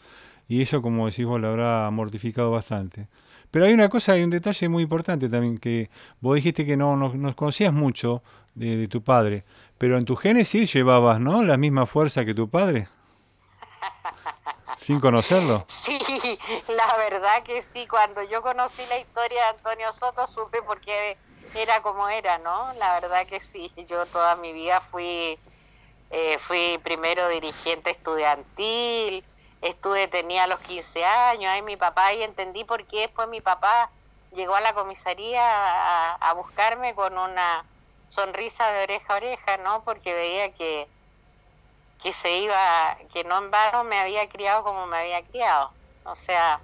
[0.46, 3.08] y eso, como decís vos, lo habrá mortificado bastante.
[3.50, 5.90] Pero hay una cosa, hay un detalle muy importante también, que
[6.20, 8.22] vos dijiste que no, no, conocías mucho
[8.54, 9.44] de, de, tu padre,
[9.78, 11.42] pero en tu genes sí llevabas, ¿no?
[11.42, 12.88] La misma fuerza que tu padre.
[14.76, 15.66] sin conocerlo.
[15.84, 17.86] Sí, la verdad que sí.
[17.86, 21.16] Cuando yo conocí la historia de Antonio Soto supe por qué
[21.54, 22.72] era como era, ¿no?
[22.74, 23.72] La verdad que sí.
[23.88, 25.38] Yo toda mi vida fui,
[26.10, 29.24] eh, fui primero dirigente estudiantil,
[29.62, 33.90] estuve, tenía los 15 años, ahí mi papá, y entendí por qué después mi papá
[34.32, 37.64] llegó a la comisaría a, a buscarme con una
[38.10, 39.82] sonrisa de oreja a oreja, ¿no?
[39.84, 40.88] Porque veía que
[42.04, 45.70] que se iba, que no en vano me había criado como me había criado,
[46.04, 46.60] o sea,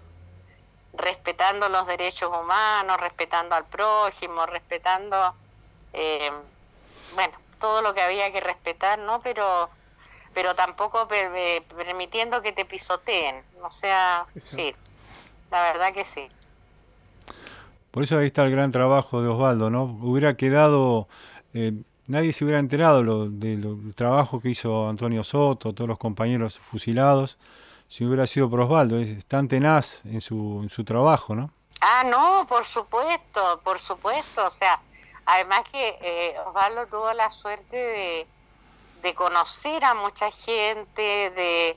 [0.93, 5.35] respetando los derechos humanos, respetando al prójimo, respetando,
[5.95, 6.31] eh,
[7.15, 9.23] bueno, todo lo que había que respetar, ¿no?
[9.23, 9.71] Pero,
[10.35, 14.77] pero tampoco permitiendo que te pisoteen, o sea, sí,
[15.51, 16.29] la verdad que sí.
[17.91, 19.85] Por eso ahí está el gran trabajo de Osvaldo, ¿no?
[19.85, 21.09] Hubiera quedado
[21.55, 21.73] eh,
[22.11, 27.39] nadie se hubiera enterado lo, del trabajo que hizo Antonio Soto, todos los compañeros fusilados,
[27.89, 28.99] si hubiera sido por Osvaldo.
[28.99, 31.51] Es tan tenaz en su, en su trabajo, ¿no?
[31.81, 34.47] Ah, no, por supuesto, por supuesto.
[34.47, 34.81] O sea,
[35.25, 38.27] además que eh, Osvaldo tuvo la suerte de,
[39.03, 41.77] de conocer a mucha gente, de,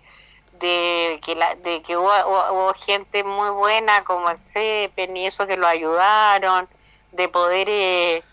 [0.60, 5.58] de que, la, de que hubo, gente muy buena como el CEPEN y eso que
[5.58, 6.68] lo ayudaron,
[7.12, 8.24] de poder eh,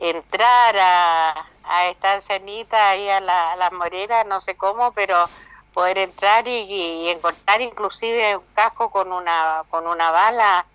[0.00, 5.28] entrar a, a esta ancianita ahí a, la, las moreras, no sé cómo, pero
[5.72, 10.66] poder entrar y, encontrar inclusive un casco con una, con una bala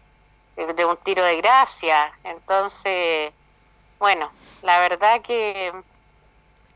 [0.56, 2.14] de un tiro de gracia.
[2.24, 3.34] Entonces,
[4.00, 5.74] bueno, la verdad que,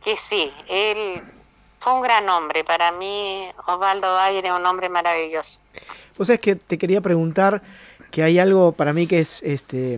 [0.03, 1.23] que sí, él
[1.79, 2.63] fue un gran hombre.
[2.63, 5.61] Para mí, Osvaldo Bayer es un hombre maravilloso.
[6.17, 7.61] Pues es que te quería preguntar
[8.11, 9.97] que hay algo para mí que es este,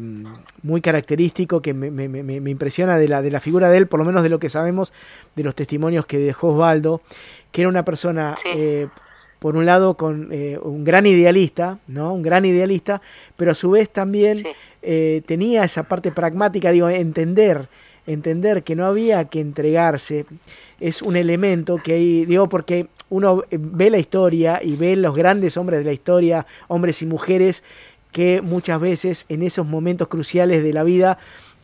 [0.64, 4.00] muy característico, que me, me, me, impresiona de la, de la figura de él, por
[4.00, 4.94] lo menos de lo que sabemos
[5.36, 7.02] de los testimonios que dejó Osvaldo,
[7.52, 8.88] que era una persona, eh,
[9.40, 12.14] por un lado, con eh, un gran idealista, ¿no?
[12.14, 13.02] Un gran idealista,
[13.36, 14.44] pero a su vez también
[14.82, 17.68] eh, tenía esa parte pragmática, digo, entender,
[18.06, 20.26] entender que no había que entregarse,
[20.80, 25.58] es un elemento que hay, digo, porque uno ve la historia y ve los grandes
[25.58, 27.64] hombres de la historia, hombres y mujeres,
[28.12, 31.18] que muchas veces en esos momentos cruciales de la vida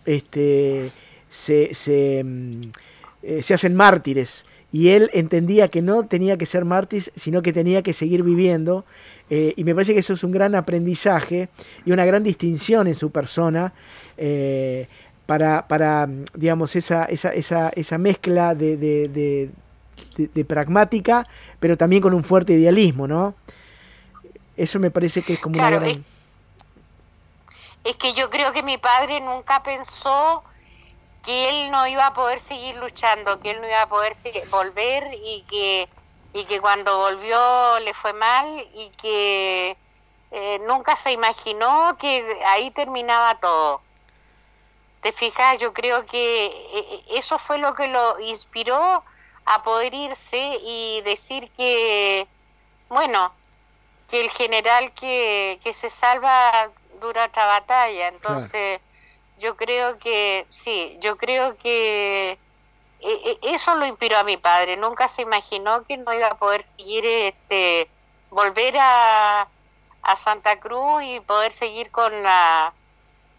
[0.06, 0.92] este,
[1.30, 7.12] se, se, mm, se hacen mártires y él entendía que no tenía que ser mártir,
[7.16, 8.86] sino que tenía que seguir viviendo.
[9.30, 11.50] Eh, y me parece que eso es un gran aprendizaje
[11.86, 13.74] y una gran distinción en su persona
[14.18, 14.88] eh,
[15.26, 19.50] para, para, digamos, esa, esa, esa, esa mezcla de, de,
[20.18, 21.26] de, pragmática,
[21.60, 23.36] pero también con un fuerte idealismo, ¿no?
[24.56, 26.04] Eso me parece que es como una gran...
[27.88, 30.44] es que yo creo que mi padre nunca pensó
[31.24, 34.14] que él no iba a poder seguir luchando, que él no iba a poder
[34.50, 35.88] volver y que,
[36.34, 39.78] y que cuando volvió le fue mal y que
[40.32, 43.82] eh, nunca se imaginó que ahí terminaba todo.
[45.02, 45.58] ¿Te fijas?
[45.60, 49.02] Yo creo que eh, eso fue lo que lo inspiró
[49.46, 52.28] a poder irse y decir que,
[52.90, 53.32] bueno,
[54.10, 58.08] que el general que, que se salva dura otra batalla.
[58.10, 58.82] Entonces,
[59.40, 62.40] yo creo que, sí, yo creo que eh,
[63.02, 64.78] eh, eso lo inspiró a mi padre.
[64.78, 67.88] Nunca se imaginó que no iba a poder seguir, este,
[68.30, 69.48] volver a,
[70.02, 72.74] a Santa Cruz y poder seguir con la,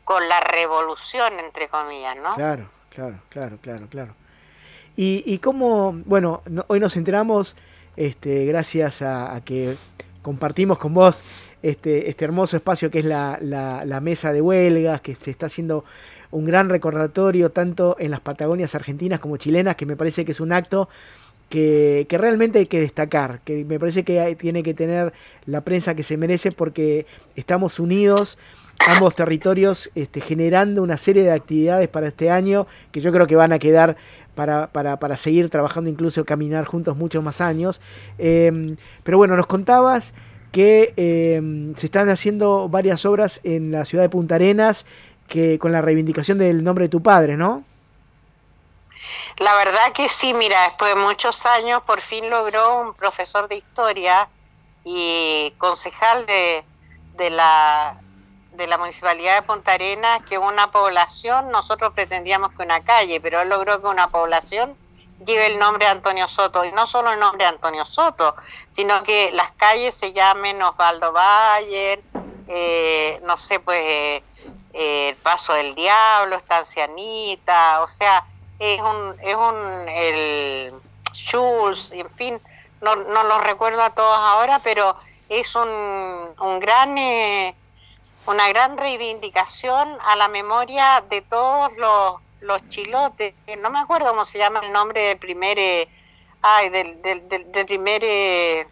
[0.04, 2.34] con la revolución, entre comillas, ¿no?
[2.34, 4.14] Claro, claro, claro, claro, claro.
[4.96, 7.56] Y, y cómo, bueno, hoy nos enteramos,
[7.96, 9.76] este, gracias a que
[10.22, 11.22] compartimos con vos
[11.62, 15.84] este, este hermoso espacio que es la, la, mesa de huelgas, que se está haciendo
[16.30, 20.40] un gran recordatorio tanto en las Patagonias argentinas como chilenas, que me parece que es
[20.40, 20.88] un acto
[21.48, 25.12] que, que, realmente hay que destacar, que me parece que tiene que tener
[25.46, 28.38] la prensa que se merece porque estamos unidos,
[28.86, 33.36] ambos territorios, este, generando una serie de actividades para este año que yo creo que
[33.36, 33.96] van a quedar
[34.34, 37.80] para, para, para seguir trabajando, incluso caminar juntos muchos más años.
[38.18, 40.14] Eh, pero bueno, nos contabas
[40.52, 41.40] que eh,
[41.76, 44.86] se están haciendo varias obras en la ciudad de Punta Arenas
[45.28, 47.64] que con la reivindicación del nombre de tu padre, ¿no?
[49.38, 53.56] La verdad que sí, mira, después de muchos años por fin logró un profesor de
[53.56, 54.28] historia
[54.84, 56.64] y concejal de,
[57.16, 58.00] de la
[58.58, 63.40] de la municipalidad de Punta Arenas que una población, nosotros pretendíamos que una calle, pero
[63.40, 64.74] él logró que una población
[65.26, 68.36] lleve el nombre de Antonio Soto, y no solo el nombre de Antonio Soto,
[68.74, 72.00] sino que las calles se llamen Osvaldo Bayer,
[72.48, 74.22] eh, no sé, pues eh,
[74.72, 78.24] el Paso del Diablo, Estancia Anita, o sea,
[78.58, 80.72] es un, es un, el
[81.12, 82.40] Schulz, en fin,
[82.80, 84.96] no, no los recuerdo a todos ahora, pero
[85.28, 87.54] es un, un gran, eh,
[88.26, 94.24] una gran reivindicación a la memoria de todos los los chilotes, no me acuerdo cómo
[94.24, 95.88] se llama el nombre del primer, eh,
[96.42, 98.66] ay, del, del, del, primer eh,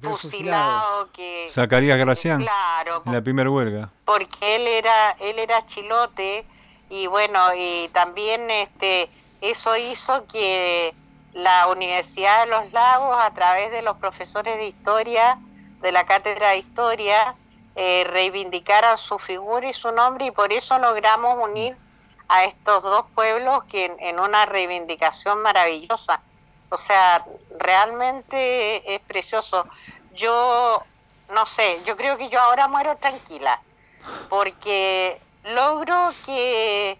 [0.00, 1.46] fusilado que...
[1.48, 3.90] Zacarías Gracián, claro, en la primera huelga.
[4.04, 6.44] Porque él era, él era chilote
[6.88, 9.08] y bueno, y también este,
[9.40, 10.94] eso hizo que
[11.32, 15.38] la Universidad de los Lagos, a través de los profesores de historia,
[15.82, 17.34] de la cátedra de historia,
[17.74, 21.76] eh, reivindicara su figura y su nombre y por eso logramos unir
[22.28, 26.20] a estos dos pueblos que en, una reivindicación maravillosa.
[26.70, 27.24] O sea,
[27.58, 29.66] realmente es precioso.
[30.14, 30.82] Yo,
[31.30, 33.60] no sé, yo creo que yo ahora muero tranquila,
[34.28, 36.98] porque logro que,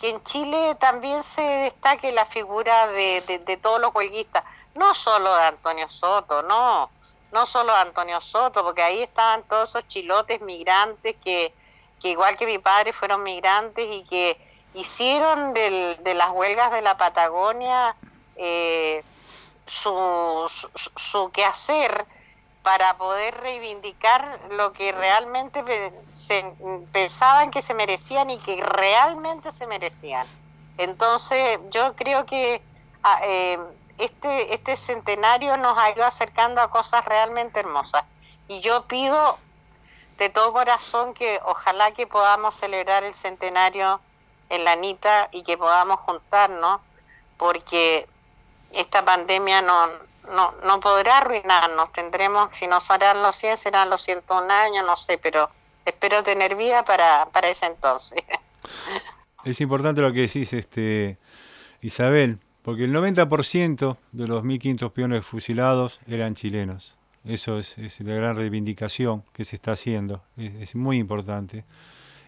[0.00, 5.34] que en Chile también se destaque la figura de, de, todos los huelguistas, no solo
[5.34, 6.90] de Antonio Soto, no,
[7.32, 11.54] no solo de Antonio Soto, porque ahí estaban todos esos chilotes migrantes que,
[12.02, 16.82] que igual que mi padre fueron migrantes y que hicieron del, de las huelgas de
[16.82, 17.94] la Patagonia
[18.36, 19.02] eh,
[19.82, 20.50] su,
[20.96, 22.06] su, quehacer
[22.62, 25.62] para poder reivindicar lo que realmente
[26.26, 26.52] se,
[26.92, 30.26] pensaban que se merecían y que realmente se merecían.
[30.76, 32.62] Entonces yo creo que
[33.02, 33.58] ah, eh,
[33.98, 38.04] este, este centenario nos ha ido acercando a cosas realmente hermosas.
[38.46, 39.38] Y yo pido
[40.18, 44.00] de todo corazón que ojalá que podamos celebrar el centenario
[44.48, 46.80] en la Anita y que podamos juntarnos,
[47.36, 48.06] porque
[48.72, 49.88] esta pandemia no,
[50.34, 51.92] no, no podrá arruinarnos.
[51.92, 55.50] Tendremos, si no serán los 100, serán los 101 años, no sé, pero
[55.84, 58.22] espero tener vida para, para ese entonces.
[59.44, 61.16] Es importante lo que decís, este
[61.80, 66.98] Isabel, porque el 90% de los 1.500 peones fusilados eran chilenos.
[67.24, 70.22] Eso es, la gran reivindicación que se está haciendo.
[70.36, 71.64] Es, muy importante.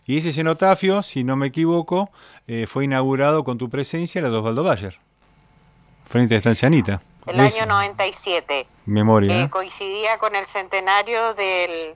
[0.06, 2.10] Y ese cenotafio, si no me equivoco,
[2.46, 4.98] eh, fue inaugurado con tu presencia en la Osvaldo Bayer,
[6.04, 7.02] frente a Estancianita.
[7.26, 8.66] El año 97.
[8.86, 9.42] Memoria.
[9.42, 9.50] ¿eh?
[9.50, 11.94] coincidía con el centenario del.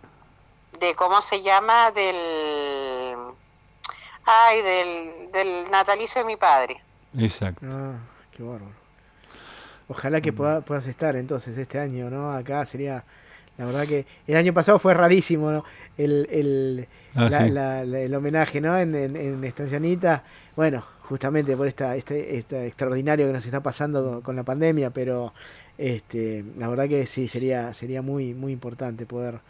[0.78, 1.90] de ¿Cómo se llama?
[1.90, 3.16] Del.
[4.26, 6.80] Ay, del, del natalicio de mi padre.
[7.18, 7.66] Exacto.
[7.68, 7.96] Ah.
[8.30, 8.84] Qué bárbaro.
[9.88, 12.32] Ojalá que puedas estar entonces este año, ¿no?
[12.32, 13.04] Acá sería,
[13.58, 15.64] la verdad que el año pasado fue rarísimo, ¿no?
[15.98, 18.76] El, el, ah, el homenaje, ¿no?
[18.78, 20.24] En, en, Estancianita,
[20.56, 25.32] bueno, justamente por esta, este, este, extraordinario que nos está pasando con la pandemia, pero
[25.78, 29.40] este, la verdad que sí, sería, sería muy, muy importante poder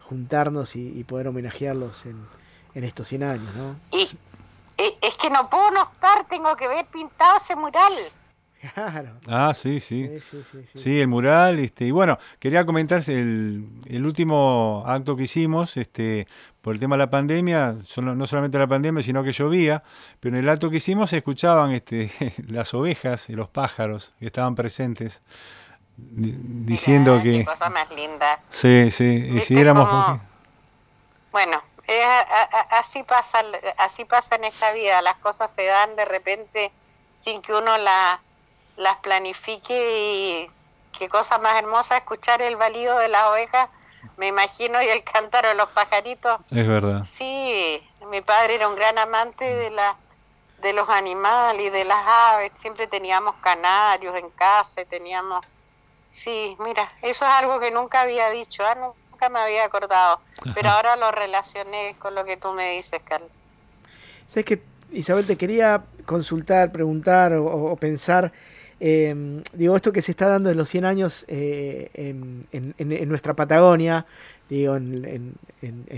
[0.00, 2.26] juntarnos y, poder homenajearlos en,
[2.74, 3.76] en estos 100 años, ¿no?
[3.96, 7.92] Y, es que no puedo no estar, tengo que ver pintado ese mural.
[8.74, 9.16] Claro.
[9.26, 10.08] Ah, sí, sí.
[10.74, 11.58] Sí, el mural.
[11.58, 16.26] Este, y bueno, quería comentarse el, el, último acto que hicimos, este,
[16.62, 19.82] por el tema de la pandemia, no solamente la pandemia, sino que llovía,
[20.20, 22.10] pero en el acto que hicimos se escuchaban este,
[22.48, 25.22] las ovejas y los pájaros que estaban presentes
[25.96, 27.38] diciendo que...
[27.38, 28.40] Qué cosa más linda.
[28.50, 30.20] Sí, sí, y si éramos...
[31.32, 31.62] Bueno,
[32.70, 33.42] así, pasa,
[33.78, 36.72] así pasa en esta vida, las cosas se dan de repente
[37.22, 38.20] sin que uno la
[38.80, 40.50] las planifique y
[40.98, 43.68] qué cosa más hermosa escuchar el balido de las ovejas,
[44.20, 46.40] me imagino, y el cántaro de los pajaritos.
[46.50, 47.06] Es verdad.
[47.16, 49.96] Sí, mi padre era un gran amante de la
[50.60, 55.40] de los animales y de las aves, siempre teníamos canarios en casa, teníamos
[56.12, 58.74] Sí, mira, eso es algo que nunca había dicho, ¿ah?
[58.74, 60.20] nunca me había acordado,
[60.54, 63.30] pero ahora lo relacioné con lo que tú me dices, Carlos.
[64.26, 68.32] Sabes que, Isabel, te quería consultar, preguntar o pensar
[68.80, 74.06] Em, digo, esto que se está dando en los 100 años eh, en, nuestra Patagonia,
[74.48, 75.34] digo, en,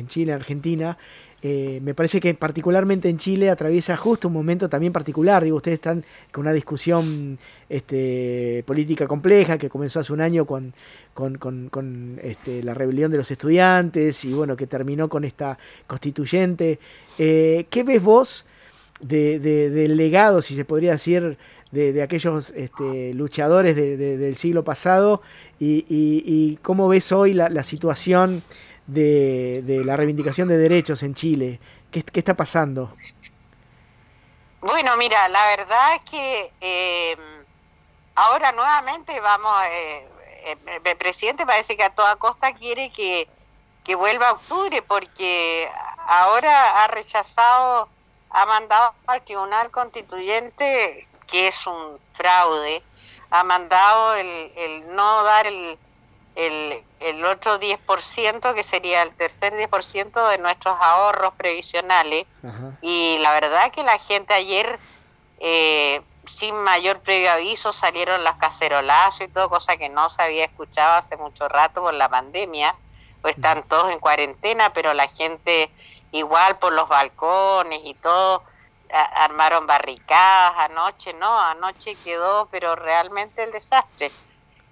[0.08, 0.98] Chile, Argentina,
[1.44, 5.44] eh, me parece que particularmente en Chile atraviesa justo un momento también particular.
[5.44, 10.74] Digo, ustedes están con una discusión este, política compleja que comenzó hace un año con,
[11.14, 16.80] con, este, la rebelión de los estudiantes y bueno, que terminó con esta constituyente.
[17.16, 18.44] Eh, ¿Qué ves vos
[19.00, 21.36] de, del legado, si se podría decir,
[21.72, 25.22] de, aquellos este, luchadores del siglo pasado
[25.58, 28.42] y, cómo ves hoy la, situación
[28.86, 31.60] de, la reivindicación de derechos en Chile.
[31.90, 32.94] ¿Qué, está pasando?
[34.60, 37.16] Bueno, mira, la verdad es que eh,
[38.14, 40.06] ahora nuevamente vamos, eh,
[40.44, 43.28] eh, el presidente parece que a toda costa quiere que,
[43.82, 45.68] que vuelva a octubre porque
[46.06, 47.88] ahora ha rechazado,
[48.30, 52.82] ha mandado al Tribunal Constituyente que es un fraude,
[53.30, 55.78] ha mandado el, el no dar el,
[56.36, 62.26] el, el otro 10%, que sería el tercer 10% de nuestros ahorros previsionales.
[62.82, 64.78] Y la verdad que la gente ayer,
[65.40, 66.02] eh,
[66.38, 70.98] sin mayor previo aviso, salieron las cacerolazos y todo, cosa que no se había escuchado
[70.98, 72.76] hace mucho rato por la pandemia.
[73.22, 75.70] Pues están todos en cuarentena, pero la gente
[76.10, 78.42] igual por los balcones y todo
[78.92, 84.10] armaron barricadas anoche, no, anoche quedó, pero realmente el desastre.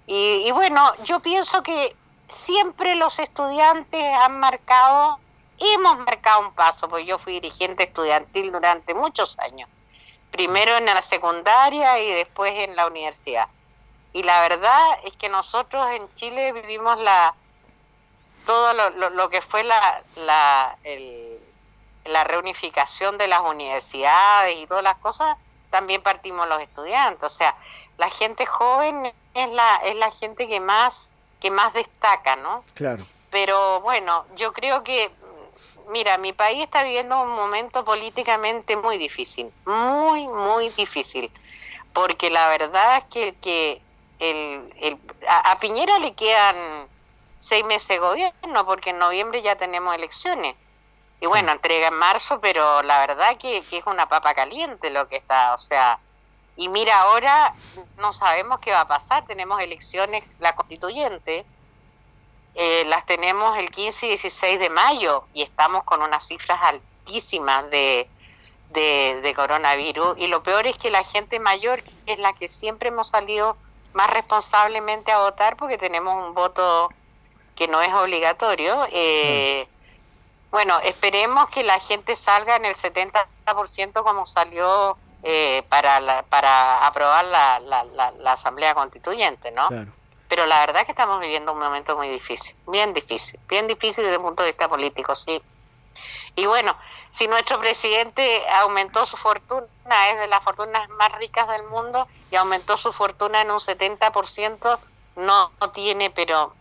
[0.07, 1.95] Y, bueno, yo pienso que
[2.45, 5.19] siempre los estudiantes han marcado,
[5.57, 9.69] hemos marcado un paso, porque yo fui dirigente estudiantil durante muchos años,
[10.31, 13.47] primero en la secundaria y después en la universidad.
[14.13, 17.33] Y la verdad es que nosotros en Chile vivimos la
[18.45, 21.39] todo lo, lo, que fue la, la el,
[22.05, 25.37] la reunificación de las universidades y todas las cosas,
[25.69, 27.23] también partimos los estudiantes.
[27.23, 27.55] O sea,
[27.97, 32.63] la gente joven es la, es la gente que más, que más destaca, ¿no?
[32.73, 33.05] Claro.
[33.29, 35.09] Pero bueno, yo creo que,
[35.89, 41.31] mira, mi país está viviendo un momento políticamente muy difícil, muy, muy difícil.
[41.93, 43.81] Porque la verdad es que el que,
[44.19, 44.97] el,
[45.27, 46.87] a, Piñera le quedan
[47.41, 50.55] seis meses de gobierno porque en noviembre ya tenemos elecciones.
[51.21, 55.07] Y bueno, entrega en marzo, pero la verdad que, que es una papa caliente lo
[55.07, 55.99] que está, o sea,
[56.55, 57.53] y mira, ahora
[57.97, 61.45] no sabemos qué va a pasar, tenemos elecciones, la constituyente,
[62.55, 67.69] eh, las tenemos el 15 y 16 de mayo y estamos con unas cifras altísimas
[67.69, 68.09] de,
[68.69, 73.09] de, coronavirus y lo peor es que la gente mayor es la que siempre hemos
[73.09, 73.55] salido
[73.93, 76.89] más responsablemente a votar porque tenemos un voto
[77.55, 78.85] que no es obligatorio.
[78.91, 79.67] Eh,
[80.51, 87.25] bueno, esperemos que la gente salga en el 70% como salió eh, para, para aprobar
[87.25, 89.69] la, la, la, Asamblea Constituyente, ¿no?
[90.27, 94.03] Pero la verdad es que estamos viviendo un momento muy difícil, bien difícil, bien difícil
[94.03, 95.41] desde el punto de vista político, sí.
[96.35, 96.75] Y bueno,
[97.17, 99.67] si nuestro presidente aumentó su fortuna,
[100.09, 104.79] es de las fortunas más ricas del mundo, y aumentó su fortuna en un 70%,
[105.17, 106.53] no, no tiene, pero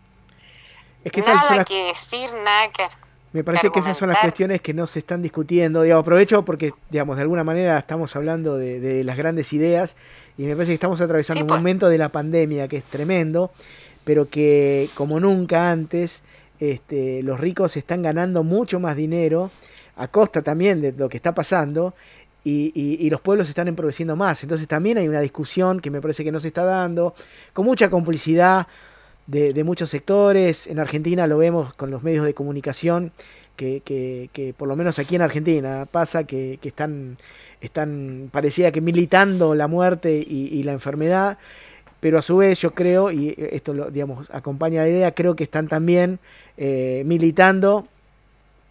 [1.05, 2.89] es que nada que decir, nada que...
[3.33, 5.83] Me parece que esas son las cuestiones que no se están discutiendo.
[5.83, 9.95] Digamos, aprovecho porque, digamos, de alguna manera estamos hablando de, las grandes ideas
[10.37, 11.61] y me parece que estamos atravesando un pues.
[11.61, 13.53] momento de la pandemia que es tremendo,
[14.05, 16.23] pero que como nunca antes
[16.59, 19.53] este, los ricos están ganando mucho más dinero
[19.97, 21.95] a costa también de lo que está pasando
[22.43, 24.43] y, y, los pueblos están empobreciendo más.
[24.43, 27.15] Entonces también hay una discusión que me parece que no se está dando,
[27.53, 28.67] con mucha complicidad
[29.31, 30.67] de, muchos sectores.
[30.67, 33.13] En Argentina lo vemos con los medios de comunicación,
[33.57, 37.19] que, que, por lo menos aquí en Argentina pasa que, están,
[37.61, 41.39] están, parecía que militando la muerte y, la enfermedad,
[42.01, 45.45] pero a su vez yo creo, y esto lo, digamos, acompaña la idea, creo que
[45.45, 46.19] están también
[46.57, 47.87] eh, militando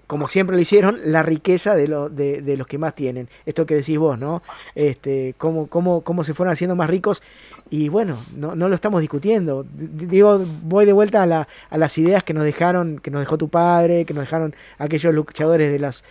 [0.09, 3.29] como siempre lo hicieron, la riqueza de, lo, de, los que más tienen.
[3.45, 4.41] Esto que decís vos, ¿no?
[4.73, 7.21] Este, cómo, cómo, cómo se fueron haciendo más ricos.
[7.69, 9.67] Y bueno, no, no lo estamos discutiendo.
[9.71, 13.37] digo, voy de vuelta a, la, a las ideas que nos dejaron, que nos dejó
[13.37, 16.03] tu padre, que nos dejaron aquellos luchadores de las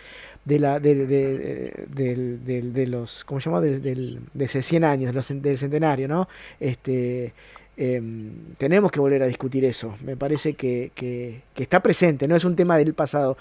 [0.45, 3.59] de la de, de, de, los ¿cómo se llama?
[3.59, 6.29] de ese 100 años los, del centenario no
[6.61, 7.33] este
[7.75, 12.45] em, tenemos que volver a discutir eso me parece que, que, está presente no es
[12.45, 13.37] un tema del pasado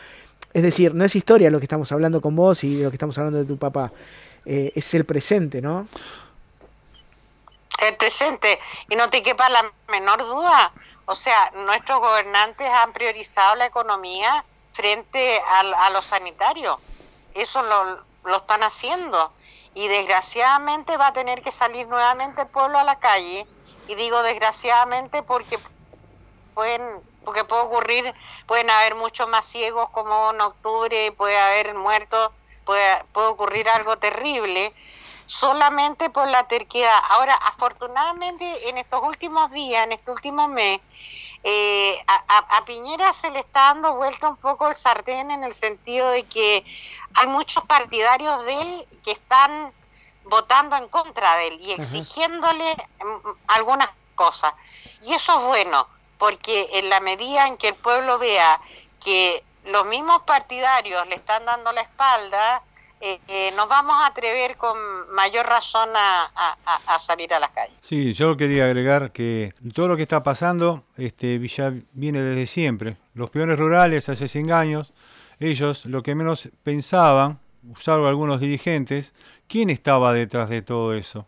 [0.52, 3.16] es decir, no es historia lo que estamos hablando con vos y lo que estamos
[3.18, 3.92] hablando de tu papá,
[4.46, 5.86] eh, es el presente, ¿no?
[7.80, 10.72] El presente, y no te quepa la menor duda,
[11.06, 16.78] o sea, nuestros gobernantes han priorizado la economía frente a, a lo sanitario,
[17.34, 19.32] eso lo, lo están haciendo,
[19.74, 23.46] y desgraciadamente va a tener que salir nuevamente el pueblo a la calle,
[23.86, 25.58] y digo desgraciadamente porque
[26.54, 26.82] pueden
[27.28, 28.14] porque puede ocurrir,
[28.46, 32.32] pueden haber muchos más ciegos como en octubre, puede haber muertos,
[32.64, 34.72] puede, puede ocurrir algo terrible,
[35.26, 36.98] solamente por la terquedad.
[37.10, 40.80] Ahora, afortunadamente, en estos últimos días, en este último mes,
[41.44, 45.52] eh, a, a, Piñera se le está dando vuelta un poco el sartén en el
[45.52, 46.64] sentido de que
[47.12, 49.70] hay muchos partidarios de él que están
[50.24, 52.74] votando en contra de él y exigiéndole
[53.04, 54.54] mm, algunas cosas.
[55.02, 58.60] Y eso es bueno porque en la medida en que el pueblo vea
[59.04, 62.62] que los mismos partidarios le están dando la espalda,
[63.00, 64.76] eh, eh, nos vamos a atrever con
[65.12, 66.30] mayor razón a,
[67.06, 67.76] salir a las calles.
[67.80, 72.96] Sí, yo quería agregar que todo lo que está pasando este, ya viene desde siempre.
[73.14, 74.92] Los peones rurales hace 100 años,
[75.38, 77.38] ellos lo que menos pensaban,
[77.78, 79.14] salvo algunos dirigentes,
[79.46, 81.26] ¿quién estaba detrás de todo eso?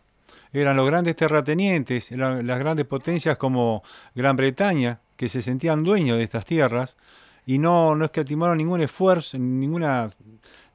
[0.53, 3.83] Eran los grandes terratenientes, eran las grandes potencias como
[4.15, 6.97] Gran Bretaña, que se sentían dueños de estas tierras
[7.45, 10.09] y no, no escatimaron ningún esfuerzo, ninguna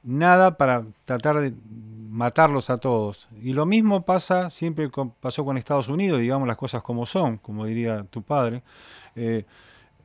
[0.03, 1.53] nada para tratar de
[2.09, 3.29] matarlos a todos.
[3.43, 4.89] Y lo mismo pasa, siempre
[5.20, 8.62] pasó con Estados Unidos, digamos las cosas como son, como diría tu padre.
[9.14, 9.45] Eh,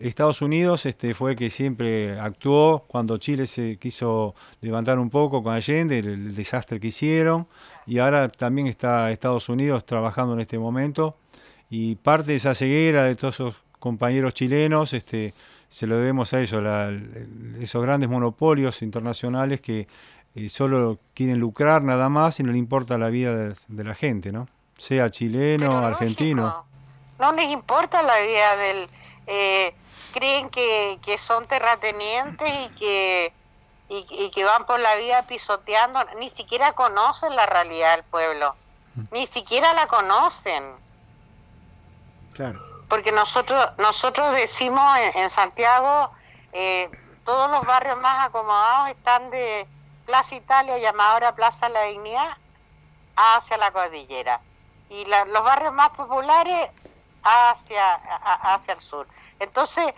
[0.02, 5.54] Estados Unidos este, fue que siempre actuó cuando Chile se quiso levantar un poco con
[5.54, 7.48] Allende, el, desastre que hicieron,
[7.86, 11.18] y ahora también está Estados Unidos trabajando en este momento,
[11.70, 15.34] y parte de esa ceguera de todos esos compañeros chilenos, este,
[15.68, 16.64] se lo debemos a ellos,
[17.60, 19.88] esos grandes monopolios internacionales que
[20.36, 23.36] eh, solo quieren lucrar nada más y no le importa la vida
[23.68, 24.48] de, la gente, ¿no?
[24.78, 26.66] Sea chileno, argentino.
[27.20, 28.88] No les importa la vida del...
[29.28, 29.74] Eh,
[30.12, 33.34] creen que, que son terratenientes y que,
[33.90, 38.56] y, que van por la vida pisoteando, ni siquiera conocen la realidad del pueblo,
[38.96, 39.04] mm.
[39.12, 40.76] ni siquiera la conocen.
[42.34, 42.62] Claro.
[42.88, 44.84] Porque nosotros, nosotros decimos
[45.16, 46.12] en, Santiago,
[46.54, 46.90] eh,
[47.26, 49.68] todos los barrios más acomodados están de
[50.06, 52.38] Plaza Italia, llamada ahora Plaza La Dignidad,
[53.16, 54.42] hacia la cordillera.
[54.90, 56.70] Y los barrios más populares
[57.24, 57.94] hacia,
[58.54, 59.08] hacia el sur.
[59.42, 59.96] Entonces,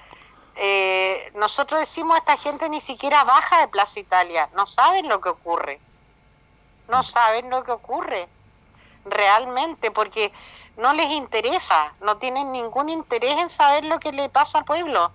[0.55, 5.29] eh, nosotros decimos, esta gente ni siquiera baja de Plaza Italia, no saben lo que
[5.29, 5.81] ocurre,
[6.87, 8.27] no saben lo que ocurre.
[9.05, 10.31] Realmente, porque
[10.77, 15.11] no les interesa, no tienen ningún interés en saber lo que le pasa al pueblo.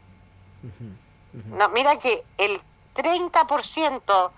[1.33, 2.61] No, mira que el
[2.95, 4.31] 30%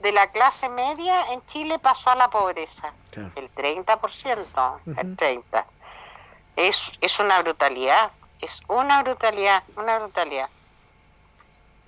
[0.00, 2.94] de la clase media en Chile pasó a la pobreza.
[3.36, 5.64] El 30%, el 30%.
[6.56, 8.10] Es, es una brutalidad,
[8.44, 10.48] es una brutalidad, una brutalidad.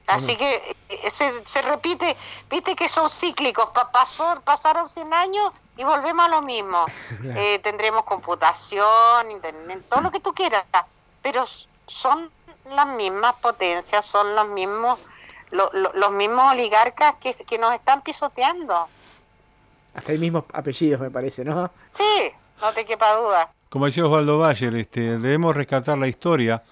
[0.06, 2.16] Así que eh, se, se, repite,
[2.48, 6.86] viste que son cíclicos, pasó, pasaron 100 años y volvemos a lo mismo.
[7.38, 10.64] Eh, tendremos computación, internet, todo lo que tú quieras,
[11.22, 11.44] pero
[11.86, 12.30] son
[12.70, 15.04] las mismas potencias, son los mismos
[15.50, 18.88] los mismos oligarcas que, que nos están pisoteando.
[19.94, 21.70] Hasta el mismos apellidos, me parece, ¿no?
[21.96, 23.50] Sí, no te quepa duda.
[23.68, 26.62] Como decía Osvaldo Bayer, este, debemos rescatar la historia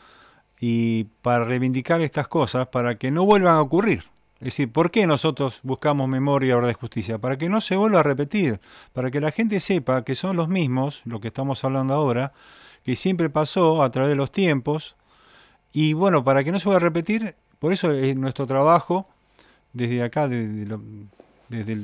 [0.61, 4.05] y para reivindicar estas cosas para que no vuelvan a ocurrir.
[4.39, 7.19] Es decir, ¿por qué nosotros buscamos memoria y verdad de justicia?
[7.19, 8.61] Para que no se vuelva a repetir,
[8.93, 12.33] para que la gente sepa que son los mismos, lo que estamos hablando ahora,
[12.83, 14.97] que siempre pasó a través de los tiempos,
[15.73, 19.09] y bueno, para que no se vuelva a repetir, por eso es nuestro trabajo,
[19.73, 20.81] desde acá, desde, lo,
[21.49, 21.77] desde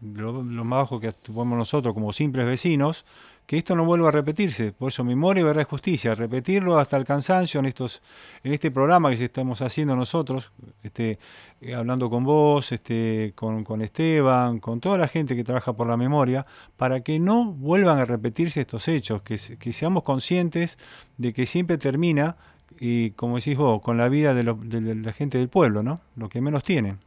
[0.00, 3.04] más bajo que actuamos nosotros como simples vecinos,
[3.46, 4.72] que esto no vuelva a repetirse.
[4.72, 8.02] Por eso, memoria y verdad y justicia, repetirlo hasta el cansancio en estos,
[8.42, 11.18] en este programa que estamos haciendo nosotros, este,
[11.60, 15.86] eh, hablando con vos, este, con, con, Esteban, con toda la gente que trabaja por
[15.86, 20.78] la memoria, para que no vuelvan a repetirse estos hechos, que, que seamos conscientes
[21.18, 22.36] de que siempre termina
[22.78, 26.00] y como decís vos, con la vida de, la gente del pueblo, ¿no?
[26.16, 27.00] Lo que menos tienen.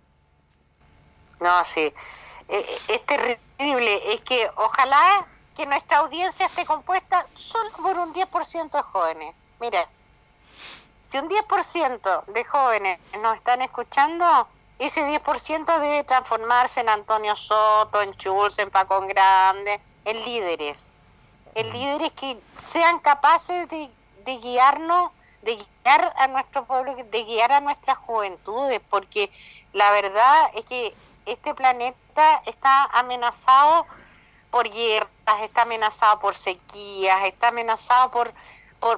[1.40, 1.92] No, sí.
[2.48, 4.14] Eh, es terrible.
[4.14, 9.36] Es que ojalá que nuestra audiencia esté compuesta solo por un 10% de jóvenes.
[9.60, 9.88] Mira,
[11.08, 14.48] si un 10% de jóvenes nos están escuchando,
[14.80, 20.94] ese 10% debe transformarse en Antonio Soto, en Schulz, en Paco Grande, en líderes.
[21.54, 22.38] En líderes que
[22.74, 23.90] sean capaces de,
[24.26, 25.12] de guiarnos
[25.46, 29.32] de guiar a nuestro pueblo, de guiar a nuestras juventudes, porque
[29.74, 30.94] la verdad es que
[31.28, 33.86] este planeta está amenazado
[34.56, 38.32] por guerras, está amenazado por sequías, está amenazado por,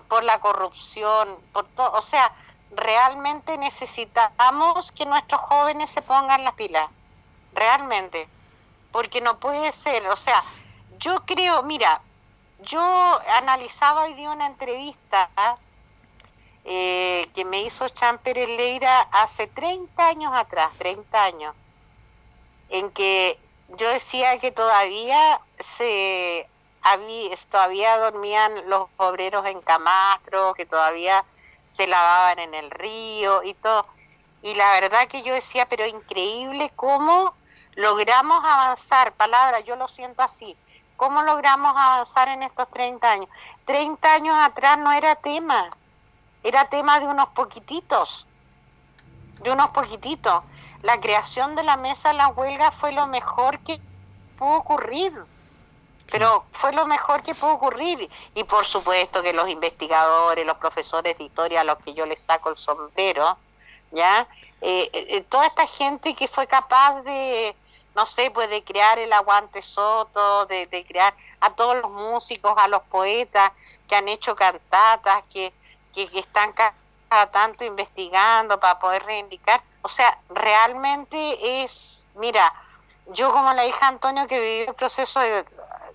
[0.03, 2.31] por, la corrupción, por todo, o sea,
[2.75, 6.91] realmente necesitamos que nuestros jóvenes se pongan las pilas,
[7.55, 8.29] realmente,
[8.91, 10.43] porque no puede ser, o sea,
[10.99, 12.01] yo creo, mira,
[12.59, 12.79] yo
[13.37, 15.27] analizaba hoy día una entrevista
[16.65, 21.55] eh, que me hizo Champer Leira hace 30 años atrás, 30 años,
[22.69, 23.39] en que
[23.69, 25.41] yo decía que todavía
[25.77, 26.47] se
[26.81, 31.25] había, todavía dormían los obreros en camastro, que todavía
[31.67, 33.85] se lavaban en el río y todo.
[34.41, 37.33] Y la verdad que yo decía, pero increíble cómo
[37.75, 40.55] logramos avanzar, palabra, yo lo siento así,
[40.95, 43.29] cómo logramos avanzar en estos 30 años.
[43.65, 45.69] 30 años atrás no era tema,
[46.43, 48.25] era tema de unos poquititos,
[49.41, 50.43] de unos poquititos.
[50.81, 53.81] La creación de la mesa de la huelga fue lo mejor que
[54.37, 55.13] pudo ocurrir,
[56.11, 58.09] pero fue lo mejor que pudo ocurrir.
[58.33, 62.21] Y por supuesto que los investigadores, los profesores de historia a los que yo les
[62.21, 63.37] saco el sombrero,
[63.91, 64.27] ¿ya?
[64.61, 67.55] Eh, eh, eh, toda esta gente que fue capaz de,
[67.95, 72.67] no sé, pues de crear el aguante soto, de, crear a todos los músicos, a
[72.67, 73.51] los poetas
[73.87, 75.53] que han hecho cantatas, que
[76.05, 79.61] que, están cada tanto investigando para poder reivindicar.
[79.81, 82.53] O sea, realmente es, mira,
[83.13, 85.45] yo como la hija Antonio que vivió el proceso de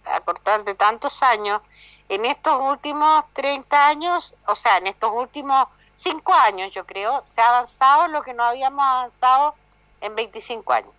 [0.05, 1.61] acortar de tantos años,
[2.09, 7.41] en estos últimos 30 años, o sea, en estos últimos 5 años yo creo, se
[7.41, 9.55] ha avanzado lo que no habíamos avanzado
[10.01, 10.91] en 25 años.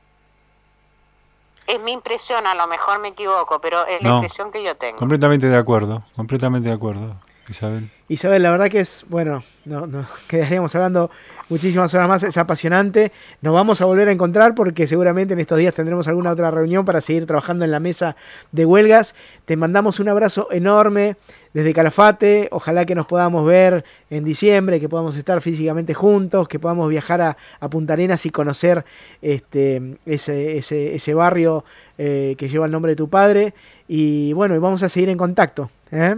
[1.67, 4.97] Es mi impresión, a lo mejor me equivoco, pero es la impresión que yo tengo.
[4.97, 7.15] Completamente de acuerdo, completamente de acuerdo.
[7.47, 7.91] Isabel.
[8.07, 11.11] Isabel, la verdad que es, bueno, no, no, quedaríamos hablando
[11.49, 13.11] muchísimas horas más, es apasionante.
[13.41, 16.85] Nos vamos a volver a encontrar porque seguramente en estos días tendremos alguna otra reunión
[16.85, 18.15] para seguir trabajando en la mesa
[18.51, 19.15] de huelgas.
[19.45, 21.15] Te mandamos un abrazo enorme
[21.53, 26.59] desde Calafate, ojalá que nos podamos ver en diciembre, que podamos estar físicamente juntos, que
[26.59, 27.37] podamos viajar a,
[27.69, 28.85] Punta Arenas y conocer
[29.21, 31.63] este, ese, ese, ese barrio
[31.97, 33.53] eh, que lleva el nombre de tu padre.
[33.87, 35.69] Y bueno, vamos a seguir en contacto.
[35.91, 36.15] ¿eh?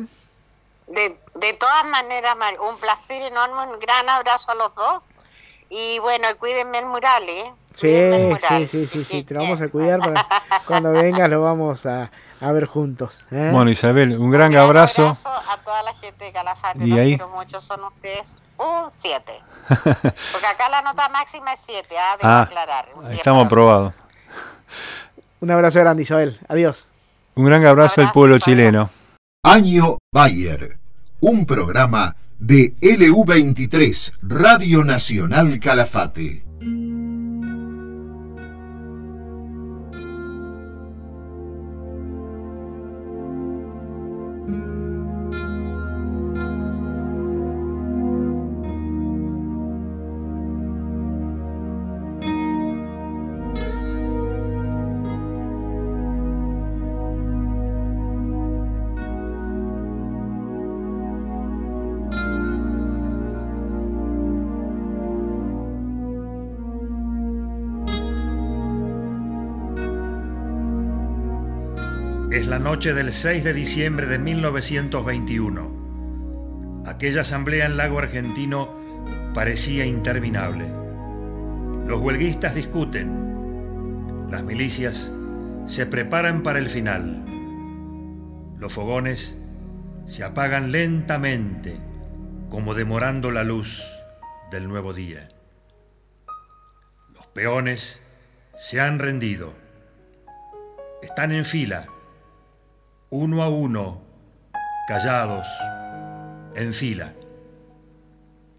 [0.88, 2.36] De, de todas maneras,
[2.67, 5.03] un placer enorme, un gran abrazo a los dos.
[5.70, 7.51] Y bueno, cuídenme el mural, ¿eh?
[7.74, 7.88] Sí,
[8.47, 10.26] sí, sí, sí, sí, te lo vamos a cuidar para
[10.66, 12.09] cuando vengas lo vamos a,
[12.39, 13.20] a ver juntos.
[13.32, 13.49] ¿eh?
[13.51, 15.18] Bueno, Isabel, un gran abrazo.
[15.26, 17.18] a toda la gente de Calafate, ¿Y los ahí?
[17.18, 19.24] quiero mucho, son ustedes un 7.
[19.68, 22.86] Porque acá la nota máxima es 7, ah, de Ah, aclarar.
[22.95, 23.93] un estamos aprobados.
[25.41, 26.39] Un abrazo grande, Isabel.
[26.47, 26.86] Adiós.
[27.36, 28.89] Un gran abrazo al pueblo chileno.
[29.43, 30.78] Año Bayer,
[31.20, 36.43] un programa de LU23, Radio Nacional Calafate.
[72.66, 76.84] Noche del 6 de diciembre de 1921.
[76.88, 78.74] Aquella asamblea en Lago Argentino
[79.36, 80.68] parecía interminable.
[81.86, 84.32] Los huelguistas discuten.
[84.32, 85.13] Las milicias
[85.68, 87.24] se preparan para el final.
[88.57, 89.36] Los fogones
[90.07, 91.78] se apagan lentamente,
[92.49, 93.84] como demorando la luz
[94.49, 95.30] del nuevo día.
[97.13, 98.01] Los peones
[98.57, 99.53] se han rendido.
[101.03, 101.89] Están en fila
[103.10, 104.01] uno a uno,
[104.88, 105.47] callados,
[106.56, 107.14] en fila.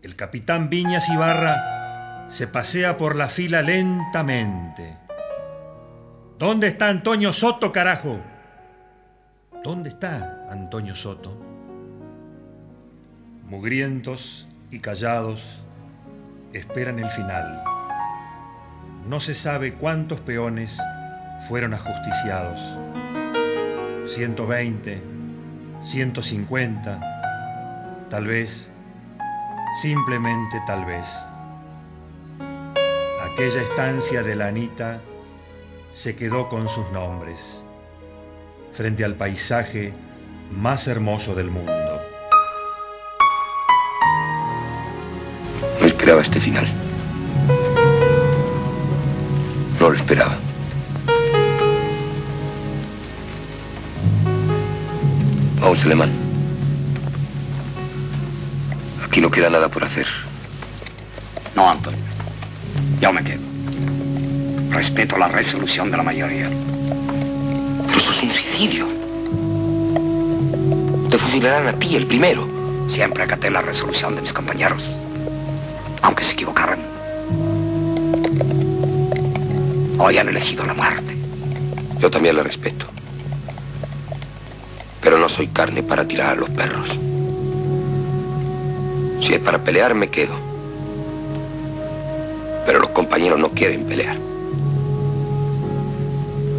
[0.02, 4.96] El capitán Viñas Ibarra se pasea por la fila lentamente.
[6.38, 8.20] ¿Dónde está Antonio Soto, carajo?
[9.64, 11.34] ¿Dónde está Antonio Soto?
[13.48, 15.42] Mugrientos y callados
[16.52, 17.64] esperan el final.
[19.08, 20.78] No se sabe cuántos peones
[21.48, 22.60] fueron ajusticiados.
[24.06, 25.02] 120,
[25.82, 27.00] 150,
[28.08, 28.68] tal vez,
[29.80, 31.06] simplemente tal vez.
[33.22, 35.00] Aquella estancia de la Anita
[35.92, 37.64] se quedó con sus nombres,
[38.72, 39.92] frente al paisaje
[40.52, 42.00] más hermoso del mundo.
[45.80, 46.66] No esperaba este final.
[49.80, 50.38] No lo esperaba.
[55.66, 56.12] Vamos, Alemán.
[59.04, 60.06] Aquí no queda nada por hacer.
[61.56, 61.98] No, Antonio.
[63.00, 63.40] Yo me quedo.
[64.70, 66.48] Respeto la resolución de la mayoría.
[67.84, 68.86] Pero eso es un suicidio.
[71.10, 72.46] Te fusilarán a ti, el primero.
[72.88, 74.96] Siempre acaté la resolución de mis compañeros.
[76.00, 76.78] Aunque se equivocaran.
[79.98, 81.16] Hoy han elegido la muerte.
[81.98, 82.86] Yo también la respeto.
[85.06, 86.98] Pero no soy carne para tirar a los perros.
[89.22, 90.34] Si es para pelear, me quedo.
[92.66, 94.16] Pero los compañeros no quieren pelear.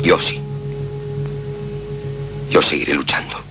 [0.02, 0.40] Yo sí.
[2.50, 3.47] Yo seguiré luchando.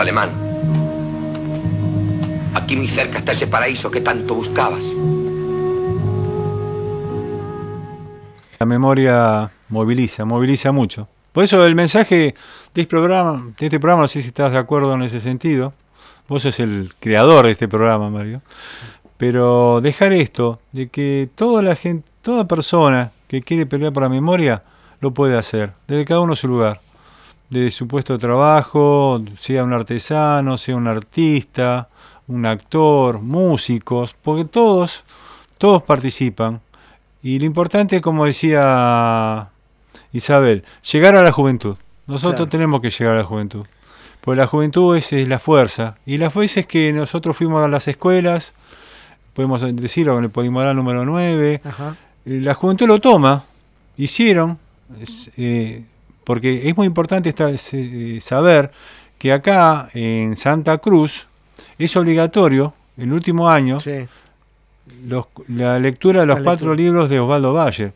[0.00, 0.30] Alemán.
[2.54, 4.84] Aquí muy cerca está ese paraíso que tanto buscabas.
[8.58, 11.08] La memoria moviliza, moviliza mucho.
[11.32, 12.34] Por eso el mensaje de
[12.82, 15.72] este programa, de este programa, no sé si estás de acuerdo en ese sentido.
[16.28, 18.42] Vos sos el creador de este programa, Mario.
[19.16, 24.08] Pero dejar esto, de que toda la gente, toda persona que quiere pelear por la
[24.08, 24.62] memoria,
[25.00, 26.80] lo puede hacer, desde cada uno su lugar.
[27.50, 31.88] Desde su puesto de trabajo, sea un artesano, sea un artista,
[32.28, 35.04] un actor, músicos, porque todos,
[35.58, 36.60] todos participan.
[37.22, 39.48] Y lo importante, como decía
[40.12, 41.76] Isabel, llegar a la juventud.
[42.06, 42.48] Nosotros Claro.
[42.48, 43.66] tenemos que llegar a la juventud.
[44.20, 45.96] Porque la juventud es, es la fuerza.
[46.06, 48.54] Y las veces que nosotros fuimos a las escuelas,
[49.34, 51.96] podemos decirlo con el Polimoral número 9, Ajá.
[52.26, 53.44] eh, la juventud lo toma,
[53.96, 54.58] hicieron,
[55.00, 55.84] es, eh,
[56.30, 58.70] porque es muy importante esta- eh, saber
[59.18, 61.26] que acá en Santa Cruz
[61.76, 64.06] es obligatorio, el último año, Sí.
[65.08, 66.84] los- la lectura de los La cuatro lectura.
[66.84, 67.92] libros de Osvaldo Bayer.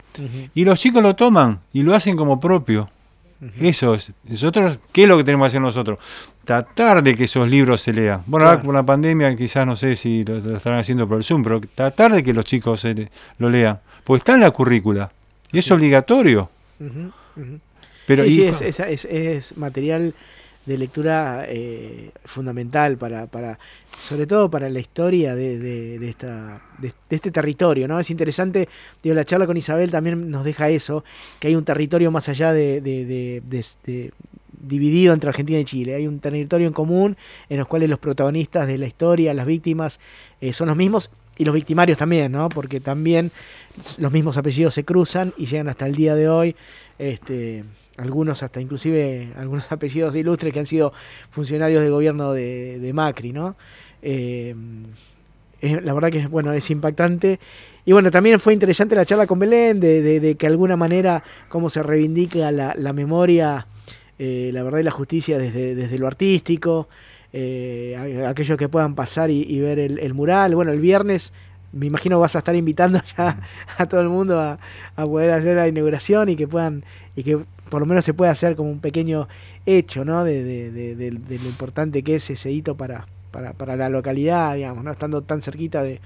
[0.53, 2.91] Y los chicos lo toman y lo hacen como propio.
[3.61, 4.11] Eso es.
[4.25, 6.01] Nosotros, ¿qué es lo que tenemos que hacer nosotros?
[6.45, 8.25] Tratar de que esos libros se lean.
[8.27, 11.45] Bueno, ahora con la pandemia quizás no sé si lo, estarán haciendo por el Zoom,
[11.45, 13.09] pero tratar de que los chicos se
[13.39, 13.79] lo lean.
[14.03, 15.09] Porque está en la currícula.
[15.53, 16.51] Y es obligatorio.
[18.07, 20.15] Pero sí, es, es, material
[20.67, 23.59] de lectura eh, fundamental para, para,
[24.03, 28.01] sobre todo para la historia de, de, esta, de, este territorio, ¿no?
[28.01, 28.69] Es interesante,
[29.03, 31.05] digo, la charla con Isabel también nos deja eso,
[31.39, 32.81] que hay un territorio más allá de,
[34.51, 35.95] dividido entre Argentina y Chile.
[35.95, 37.17] Hay un territorio en común
[37.49, 40.01] en los cuales los protagonistas de la historia, las víctimas,
[40.41, 42.49] eh, son los mismos y los victimarios también, ¿no?
[42.49, 43.31] Porque también
[43.99, 46.57] los mismos apellidos se cruzan y llegan hasta el día de hoy.
[46.99, 47.65] Este,
[47.97, 50.93] algunos hasta inclusive algunos apellidos ilustres que han sido
[51.31, 53.57] funcionarios del gobierno de, Macri, ¿no?
[54.03, 54.55] Eh,
[55.83, 57.41] la verdad que bueno, es impactante.
[57.87, 60.77] Y bueno, también fue interesante la charla con Belén, de, de, de que de alguna
[60.77, 63.67] manera cómo se reivindica la, la memoria,
[64.19, 66.89] eh, la verdad y la justicia desde, desde lo artístico,
[67.33, 70.55] eh, aquellos que puedan pasar y, ver el, el, mural.
[70.55, 71.33] Bueno, el viernes
[71.73, 73.41] me imagino vas a estar invitando ya
[73.77, 74.59] a todo el mundo a,
[74.97, 76.85] a poder hacer la inauguración y que puedan
[77.17, 79.29] y que por lo menos se puede hacer como un pequeño
[79.67, 80.25] hecho, ¿no?
[80.25, 84.85] De, de, de, lo importante que es ese hito para, para, para, la localidad, digamos,
[84.85, 84.91] ¿no?
[84.91, 86.01] Estando tan cerquita de,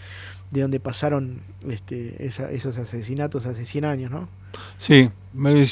[0.51, 4.29] donde pasaron este, esos asesinatos hace 100 años, ¿no?
[4.77, 5.11] Sí,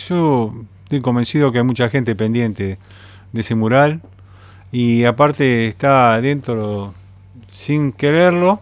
[0.08, 2.78] yo estoy convencido que hay mucha gente pendiente
[3.32, 4.00] de ese mural
[4.72, 6.94] y aparte está dentro,
[7.50, 8.60] sin quererlo,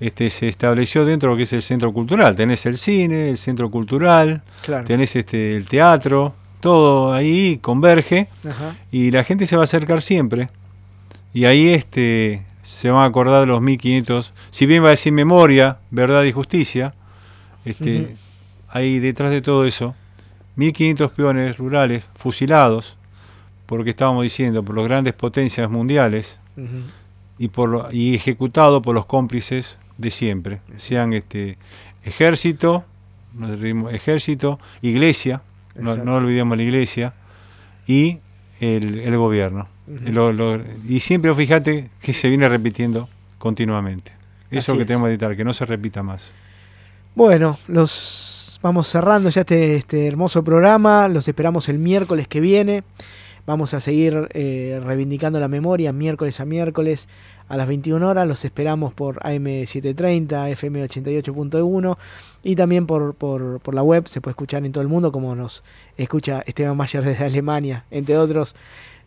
[0.00, 2.36] este, se estableció dentro de lo que es el centro cultural.
[2.36, 4.42] Tenés el cine, el centro cultural,
[4.86, 8.28] tenés este, el teatro, todo ahí converge
[8.90, 10.48] y la gente se va a acercar siempre.
[11.32, 15.12] Y ahí este, se van a acordar de los 1500, si bien va a decir
[15.12, 16.94] memoria, verdad y justicia,
[17.64, 18.16] este,
[18.68, 19.94] ahí detrás de todo eso,
[20.56, 22.96] 1500 peones rurales fusilados,
[23.66, 26.40] porque estábamos diciendo, por las grandes potencias mundiales,
[27.38, 31.58] y, por, y ejecutado por los cómplices de siempre, sean este
[32.04, 32.84] ejército,
[33.90, 35.42] ejército, iglesia,
[35.74, 37.14] no, no, olvidemos la iglesia,
[37.86, 38.18] y
[38.60, 39.68] el, gobierno.
[40.88, 44.12] y siempre fíjate que se viene repitiendo continuamente.
[44.50, 46.32] Eso que tenemos que evitar, que no se repita más.
[47.14, 52.84] Bueno, los vamos cerrando ya este, este hermoso programa, los esperamos el miércoles que viene.
[53.46, 57.08] Vamos a seguir eh, reivindicando la memoria miércoles a miércoles
[57.48, 58.26] a las 21 horas.
[58.26, 61.96] Los esperamos por AM730, FM88.1
[62.42, 64.06] y también por, por, por, la web.
[64.08, 65.64] Se puede escuchar en todo el mundo como nos
[65.96, 68.54] escucha Esteban Mayer desde Alemania, entre otros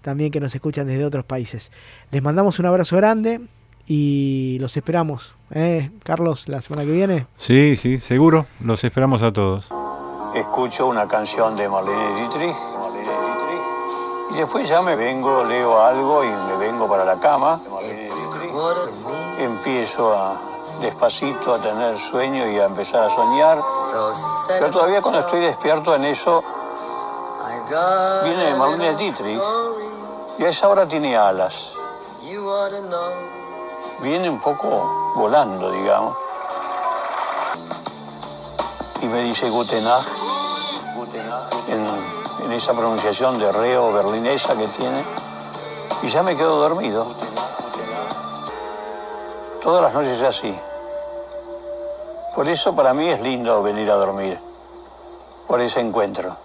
[0.01, 1.71] también que nos escuchan desde otros países.
[2.11, 3.41] Les mandamos un abrazo grande
[3.87, 5.35] y los esperamos.
[5.51, 5.91] ¿eh?
[6.03, 7.27] Carlos, la semana que viene.
[7.35, 8.47] Sí, sí, seguro.
[8.59, 9.69] Los esperamos a todos.
[10.35, 12.55] Escucho una canción de Marlene Dietrich
[14.31, 17.59] y después ya me vengo, leo algo y me vengo para la cama.
[19.37, 20.35] Empiezo a
[20.81, 23.61] despacito a tener sueño y a empezar a soñar.
[24.47, 26.43] Pero todavía cuando estoy despierto en eso,
[28.23, 29.41] viene Marlene Dietrich
[30.37, 31.73] y a esa hora tiene alas.
[33.99, 36.15] Viene un poco volando, digamos.
[39.01, 40.07] Y me dice Guten Nacht
[41.67, 45.03] en en esa pronunciación de reo berlinesa que tiene,
[46.01, 47.07] y ya me quedo dormido.
[49.69, 50.59] Todas las noches es así.
[52.33, 54.39] Por eso para mí es lindo venir a dormir,
[55.47, 56.35] por ese encuentro.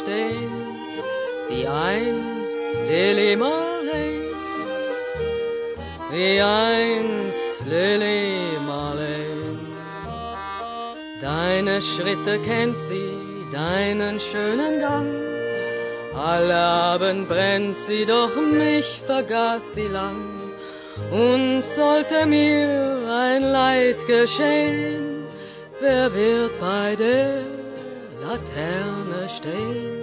[0.00, 0.52] Stehen,
[1.48, 2.56] wie einst
[2.88, 4.26] Lily Marley.
[6.16, 9.58] wie einst Lily Marleen.
[11.20, 13.10] Deine Schritte kennt sie,
[13.52, 15.10] deinen schönen Gang.
[16.14, 20.22] Alle Abend brennt sie, doch mich vergaß sie lang.
[21.10, 25.26] Und sollte mir ein Leid geschehen,
[25.80, 27.45] wer wird bei der
[28.36, 29.96] Laterne stehen?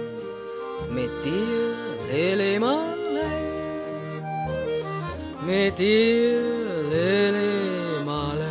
[0.90, 1.74] Mit dir,
[2.10, 3.44] Lili Marley,
[5.46, 6.40] mit dir,
[6.90, 8.42] Lili Marley.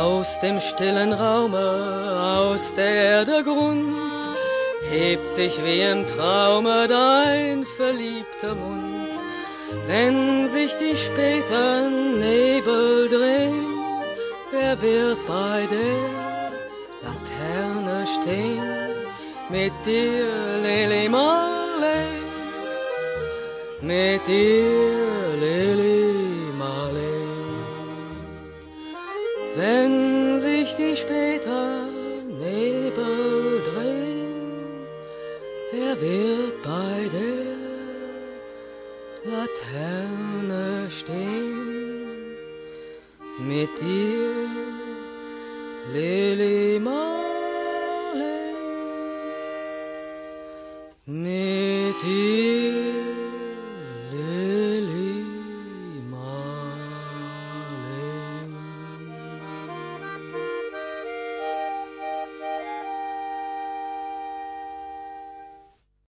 [0.00, 1.58] Aus dem stillen Raume,
[2.38, 4.01] aus der Erde Grund,
[4.92, 9.12] hebt sich wie im Traume dein verliebter Mund.
[9.86, 13.66] Wenn sich die späten Nebel drehen,
[14.50, 16.02] wer wird bei der
[17.04, 18.62] Laterne stehen?
[19.48, 20.28] Mit dir,
[20.62, 22.08] Lili Marley,
[23.80, 25.01] mit dir,
[36.02, 37.52] wird bei der
[39.32, 42.36] Laterne stehen?
[43.38, 44.34] Mit dir,
[45.92, 47.22] Lili Marley.